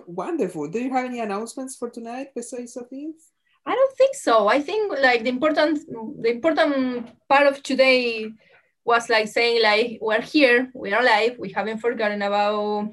wonderful. 0.07 0.67
Do 0.67 0.79
you 0.79 0.89
have 0.91 1.05
any 1.05 1.19
announcements 1.19 1.75
for 1.75 1.89
tonight 1.89 2.29
besides 2.33 2.75
of 2.77 2.89
this? 2.89 3.31
I 3.65 3.75
don't 3.75 3.95
think 3.97 4.15
so. 4.15 4.47
I 4.47 4.59
think 4.61 4.91
like 4.99 5.23
the 5.23 5.29
important 5.29 5.85
the 6.21 6.31
important 6.31 7.09
part 7.29 7.45
of 7.45 7.61
today 7.61 8.31
was 8.83 9.09
like 9.09 9.27
saying 9.27 9.61
like 9.61 9.99
we're 10.01 10.21
here, 10.21 10.71
we 10.73 10.91
are 10.93 11.01
alive, 11.01 11.35
we 11.37 11.51
haven't 11.51 11.77
forgotten 11.77 12.23
about 12.23 12.89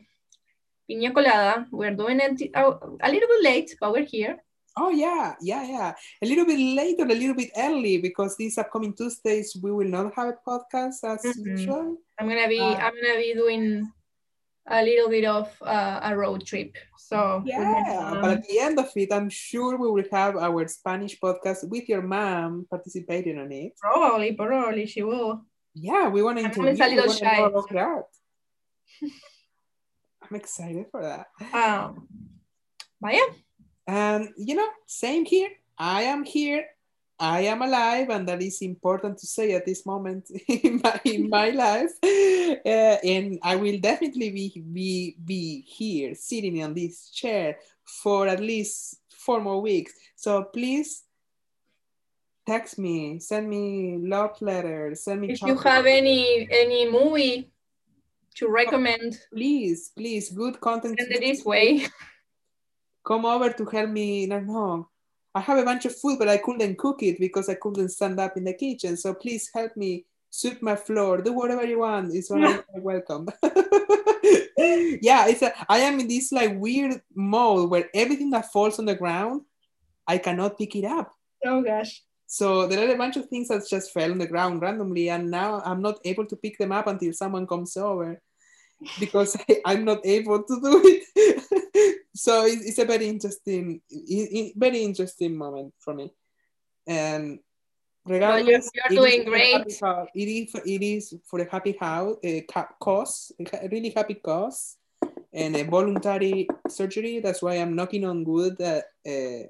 Piña 0.89 1.13
Colada. 1.13 1.67
We're 1.71 1.95
doing 1.95 2.21
it 2.21 2.51
a, 2.55 2.63
a 2.65 3.09
little 3.11 3.29
bit 3.29 3.43
late, 3.43 3.77
but 3.81 3.93
we're 3.93 4.07
here. 4.07 4.39
Oh 4.77 4.91
yeah, 4.91 5.35
yeah, 5.41 5.65
yeah. 5.65 5.95
A 6.23 6.27
little 6.27 6.47
bit 6.47 6.59
late 6.59 6.99
later, 6.99 7.05
a 7.05 7.15
little 7.15 7.35
bit 7.35 7.51
early, 7.57 7.99
because 7.99 8.37
these 8.37 8.57
upcoming 8.59 8.95
Tuesdays 8.95 9.57
we 9.61 9.73
will 9.73 9.89
not 9.89 10.15
have 10.15 10.29
a 10.29 10.39
podcast 10.47 11.03
as 11.03 11.23
Mhm. 11.25 11.47
usual. 11.47 11.97
I'm 12.19 12.29
gonna 12.29 12.49
be 12.49 12.61
Uh, 12.61 12.75
I'm 12.79 12.95
gonna 12.95 13.19
be 13.19 13.35
doing 13.35 13.91
a 14.71 14.83
little 14.83 15.09
bit 15.09 15.25
of 15.25 15.51
uh, 15.63 16.01
a 16.03 16.17
road 16.17 16.47
trip. 16.47 16.77
So 16.99 17.43
Yeah, 17.45 18.19
but 18.21 18.31
at 18.39 18.43
the 18.47 18.61
end 18.61 18.79
of 18.79 18.91
it, 18.95 19.11
I'm 19.13 19.31
sure 19.31 19.77
we 19.79 19.91
will 19.91 20.09
have 20.13 20.37
our 20.37 20.69
Spanish 20.69 21.19
podcast 21.19 21.67
with 21.69 21.89
your 21.89 22.03
mom 22.03 22.67
participating 22.71 23.39
on 23.39 23.51
it. 23.51 23.73
probably 23.81 24.33
probably 24.33 24.87
she 24.87 25.03
will. 25.03 25.43
Yeah, 25.75 26.09
we 26.09 26.23
want 26.23 26.39
to 26.39 26.45
I'm 26.45 26.53
a 26.55 26.73
little 26.73 27.13
shy. 27.13 27.51
I'm 30.31 30.37
excited 30.37 30.87
for 30.91 31.03
that. 31.03 31.27
Um, 31.55 32.07
but 33.01 33.15
yeah, 33.15 33.29
And 33.87 34.31
you 34.37 34.55
know, 34.55 34.69
same 34.87 35.25
here. 35.25 35.51
I 35.79 36.03
am 36.03 36.25
here. 36.25 36.67
I 37.21 37.41
am 37.43 37.63
alive, 37.63 38.11
and 38.11 38.29
that 38.29 38.43
is 38.43 38.63
important 38.63 39.19
to 39.19 39.27
say 39.27 39.53
at 39.55 39.67
this 39.67 39.85
moment 39.85 40.31
in 40.49 40.81
my, 40.85 41.01
in 41.05 41.29
my 41.29 41.51
life. 41.67 41.91
Uh, 42.05 42.97
and 43.03 43.41
I 43.43 43.57
will 43.57 43.79
definitely 43.79 44.31
be, 44.31 44.63
be 44.73 45.17
be 45.25 45.63
here, 45.67 46.15
sitting 46.15 46.63
on 46.63 46.75
this 46.75 47.11
chair 47.11 47.57
for 47.85 48.29
at 48.29 48.41
least 48.41 49.01
four 49.09 49.41
more 49.41 49.61
weeks. 49.61 49.95
So 50.15 50.45
please 50.45 51.03
text 52.47 52.79
me, 52.79 53.19
send 53.19 53.49
me 53.49 53.99
love 53.99 54.41
letters, 54.41 55.05
send 55.05 55.23
me. 55.23 55.33
if 55.33 55.43
you 55.43 55.57
have 55.59 55.87
any 55.87 56.47
any 56.51 56.89
movie 56.89 57.51
to 58.39 58.49
recommend, 58.49 59.19
please, 59.33 59.91
please, 59.97 60.31
good 60.31 60.61
content. 60.61 60.99
send 60.99 61.13
it 61.13 61.21
this 61.21 61.45
way. 61.45 61.87
come 63.09 63.25
over 63.25 63.51
to 63.51 63.65
help 63.65 63.91
me. 63.91 64.27
No, 64.27 64.41
no. 64.41 64.89
I 65.35 65.41
have 65.41 65.59
a 65.59 65.65
bunch 65.65 65.87
of 65.87 65.97
food, 65.97 66.19
but 66.19 66.29
I 66.29 66.37
couldn't 66.37 66.79
cook 66.79 67.03
it 67.03 67.19
because 67.19 67.49
I 67.49 67.55
couldn't 67.55 67.89
stand 67.89 68.21
up 68.21 68.37
in 68.37 68.45
the 68.45 68.53
kitchen. 68.53 68.97
So 68.97 69.15
please 69.15 69.51
help 69.55 69.77
me 69.77 70.05
sweep 70.31 70.63
my 70.63 70.77
floor. 70.77 71.23
Do 71.23 71.33
whatever 71.33 71.65
you 71.67 71.81
want. 71.81 72.15
It's 72.15 72.31
always 72.31 72.61
welcome. 72.75 73.29
yeah, 73.43 75.27
it's 75.27 75.43
a, 75.43 75.53
I 75.69 75.79
am 75.79 76.01
in 76.01 76.09
this 76.09 76.33
like 76.33 76.59
weird 76.59 77.01
mode 77.15 77.71
where 77.71 77.89
everything 77.95 78.31
that 78.31 78.53
falls 78.53 78.79
on 78.79 78.85
the 78.85 78.95
ground, 78.95 79.43
I 80.07 80.19
cannot 80.19 80.59
pick 80.59 80.77
it 80.77 80.85
up. 80.85 81.15
Oh 81.45 81.63
gosh. 81.63 82.03
So 82.27 82.67
there 82.67 82.87
are 82.87 82.95
a 82.95 82.99
bunch 82.99 83.17
of 83.17 83.27
things 83.27 83.49
that 83.49 83.67
just 83.69 83.93
fell 83.93 84.11
on 84.11 84.19
the 84.19 84.27
ground 84.27 84.61
randomly, 84.61 85.09
and 85.09 85.31
now 85.31 85.63
I'm 85.65 85.81
not 85.81 85.99
able 86.05 86.27
to 86.27 86.37
pick 86.37 86.59
them 86.59 86.73
up 86.73 86.87
until 86.87 87.13
someone 87.15 87.47
comes 87.47 87.75
over 87.77 88.21
because 89.01 89.37
I, 89.49 89.61
I'm 89.65 89.85
not 89.85 90.05
able 90.05 90.43
to 90.43 90.61
do 90.61 90.83
it. 90.85 91.99
so 92.15 92.45
it, 92.47 92.59
it's 92.63 92.79
a 92.79 92.85
very 92.85 93.09
interesting, 93.09 93.81
i- 93.93 94.29
i- 94.39 94.53
very 94.57 94.83
interesting 94.83 95.37
moment 95.37 95.75
for 95.79 95.95
me. 95.95 96.13
And 96.87 97.41
regardless, 98.07 98.71
you're 98.75 98.93
it 98.93 99.01
doing 99.01 99.25
for 99.25 99.35
a 99.37 99.39
happy 99.39 99.65
great. 99.65 99.81
cau- 99.81 100.07
It 100.15 100.29
is, 100.29 100.55
it 100.65 100.83
is 100.83 101.15
for 101.25 101.41
a 101.41 101.51
happy 101.51 101.77
house, 101.79 102.17
a 102.23 102.43
ca- 102.43 102.75
cause, 102.81 103.33
a 103.39 103.69
really 103.71 103.91
happy 103.91 104.15
cause, 104.15 104.77
and 105.33 105.57
a 105.57 105.65
voluntary 105.65 106.49
surgery. 106.69 107.21
That's 107.21 107.43
why 107.43 107.55
I'm 107.55 107.75
knocking 107.77 108.05
on 108.05 108.25
wood 108.25 108.57
that 108.59 108.85
uh, 109.07 109.49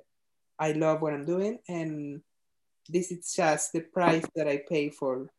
I 0.58 0.72
love 0.72 1.02
what 1.02 1.12
I'm 1.14 1.24
doing, 1.24 1.58
and 1.68 2.20
this 2.88 3.12
is 3.12 3.32
just 3.34 3.72
the 3.72 3.80
price 3.80 4.24
that 4.34 4.48
I 4.48 4.62
pay 4.68 4.90
for 4.90 5.30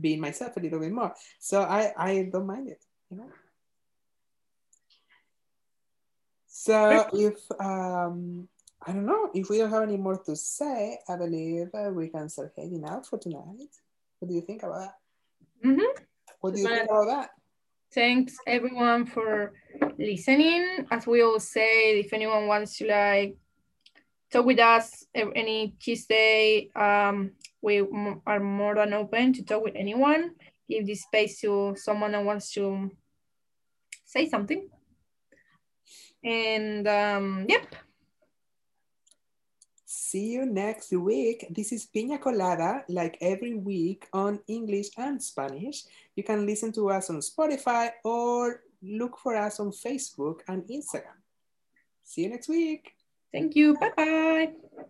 being 0.00 0.20
myself 0.20 0.56
a 0.56 0.60
little 0.60 0.80
bit 0.80 0.92
more. 0.92 1.14
So 1.38 1.62
I 1.62 1.92
I 1.96 2.28
don't 2.32 2.46
mind 2.46 2.68
it, 2.68 2.84
you 3.10 3.16
know. 3.18 3.30
So 6.46 7.08
if 7.12 7.38
um 7.60 8.48
I 8.86 8.92
don't 8.92 9.06
know 9.06 9.30
if 9.34 9.48
we 9.48 9.58
don't 9.58 9.70
have 9.70 9.82
any 9.82 9.96
more 9.96 10.18
to 10.24 10.36
say, 10.36 10.98
I 11.08 11.16
believe 11.16 11.70
uh, 11.74 11.90
we 11.90 12.08
can 12.08 12.28
start 12.28 12.52
heading 12.56 12.84
out 12.84 13.06
for 13.06 13.18
tonight. 13.18 13.72
What 14.18 14.28
do 14.28 14.34
you 14.34 14.42
think 14.42 14.62
about 14.62 14.80
that? 14.80 14.94
Mhm. 15.64 15.88
What 16.40 16.54
do 16.54 16.60
you 16.60 16.68
think 16.68 16.90
about 16.90 17.06
that? 17.06 17.30
Thanks 17.92 18.36
everyone 18.46 19.06
for 19.06 19.52
listening. 19.98 20.86
As 20.90 21.06
we 21.06 21.22
all 21.22 21.40
say, 21.40 22.00
if 22.00 22.12
anyone 22.12 22.46
wants 22.46 22.76
to 22.78 22.86
like 22.86 23.36
talk 24.30 24.44
with 24.44 24.58
us 24.58 25.06
a- 25.14 25.32
any 25.34 25.74
Tuesday, 25.78 26.70
um, 26.74 27.32
we 27.64 27.80
are 28.26 28.40
more 28.40 28.74
than 28.74 28.92
open 28.92 29.32
to 29.32 29.42
talk 29.42 29.64
with 29.64 29.74
anyone. 29.74 30.32
Give 30.68 30.86
this 30.86 31.02
space 31.02 31.40
to 31.40 31.74
someone 31.76 32.12
that 32.12 32.24
wants 32.24 32.52
to 32.52 32.90
say 34.04 34.28
something. 34.28 34.68
And 36.22 36.86
um, 36.86 37.46
yep, 37.48 37.74
See 40.14 40.30
you 40.30 40.46
next 40.46 40.92
week. 40.92 41.44
This 41.50 41.72
is 41.72 41.88
Piña 41.90 42.20
Colada, 42.20 42.84
like 42.88 43.18
every 43.20 43.54
week 43.54 44.06
on 44.12 44.38
English 44.46 44.90
and 44.96 45.20
Spanish. 45.20 45.82
You 46.14 46.22
can 46.22 46.46
listen 46.46 46.70
to 46.78 46.90
us 46.90 47.10
on 47.10 47.18
Spotify 47.18 47.90
or 48.04 48.62
look 48.80 49.18
for 49.18 49.34
us 49.34 49.58
on 49.58 49.72
Facebook 49.72 50.46
and 50.46 50.62
Instagram. 50.70 51.18
See 52.04 52.22
you 52.22 52.28
next 52.28 52.48
week. 52.48 52.94
thank 53.32 53.56
you. 53.56 53.74
Bye 53.74 53.90
bye. 53.96 54.86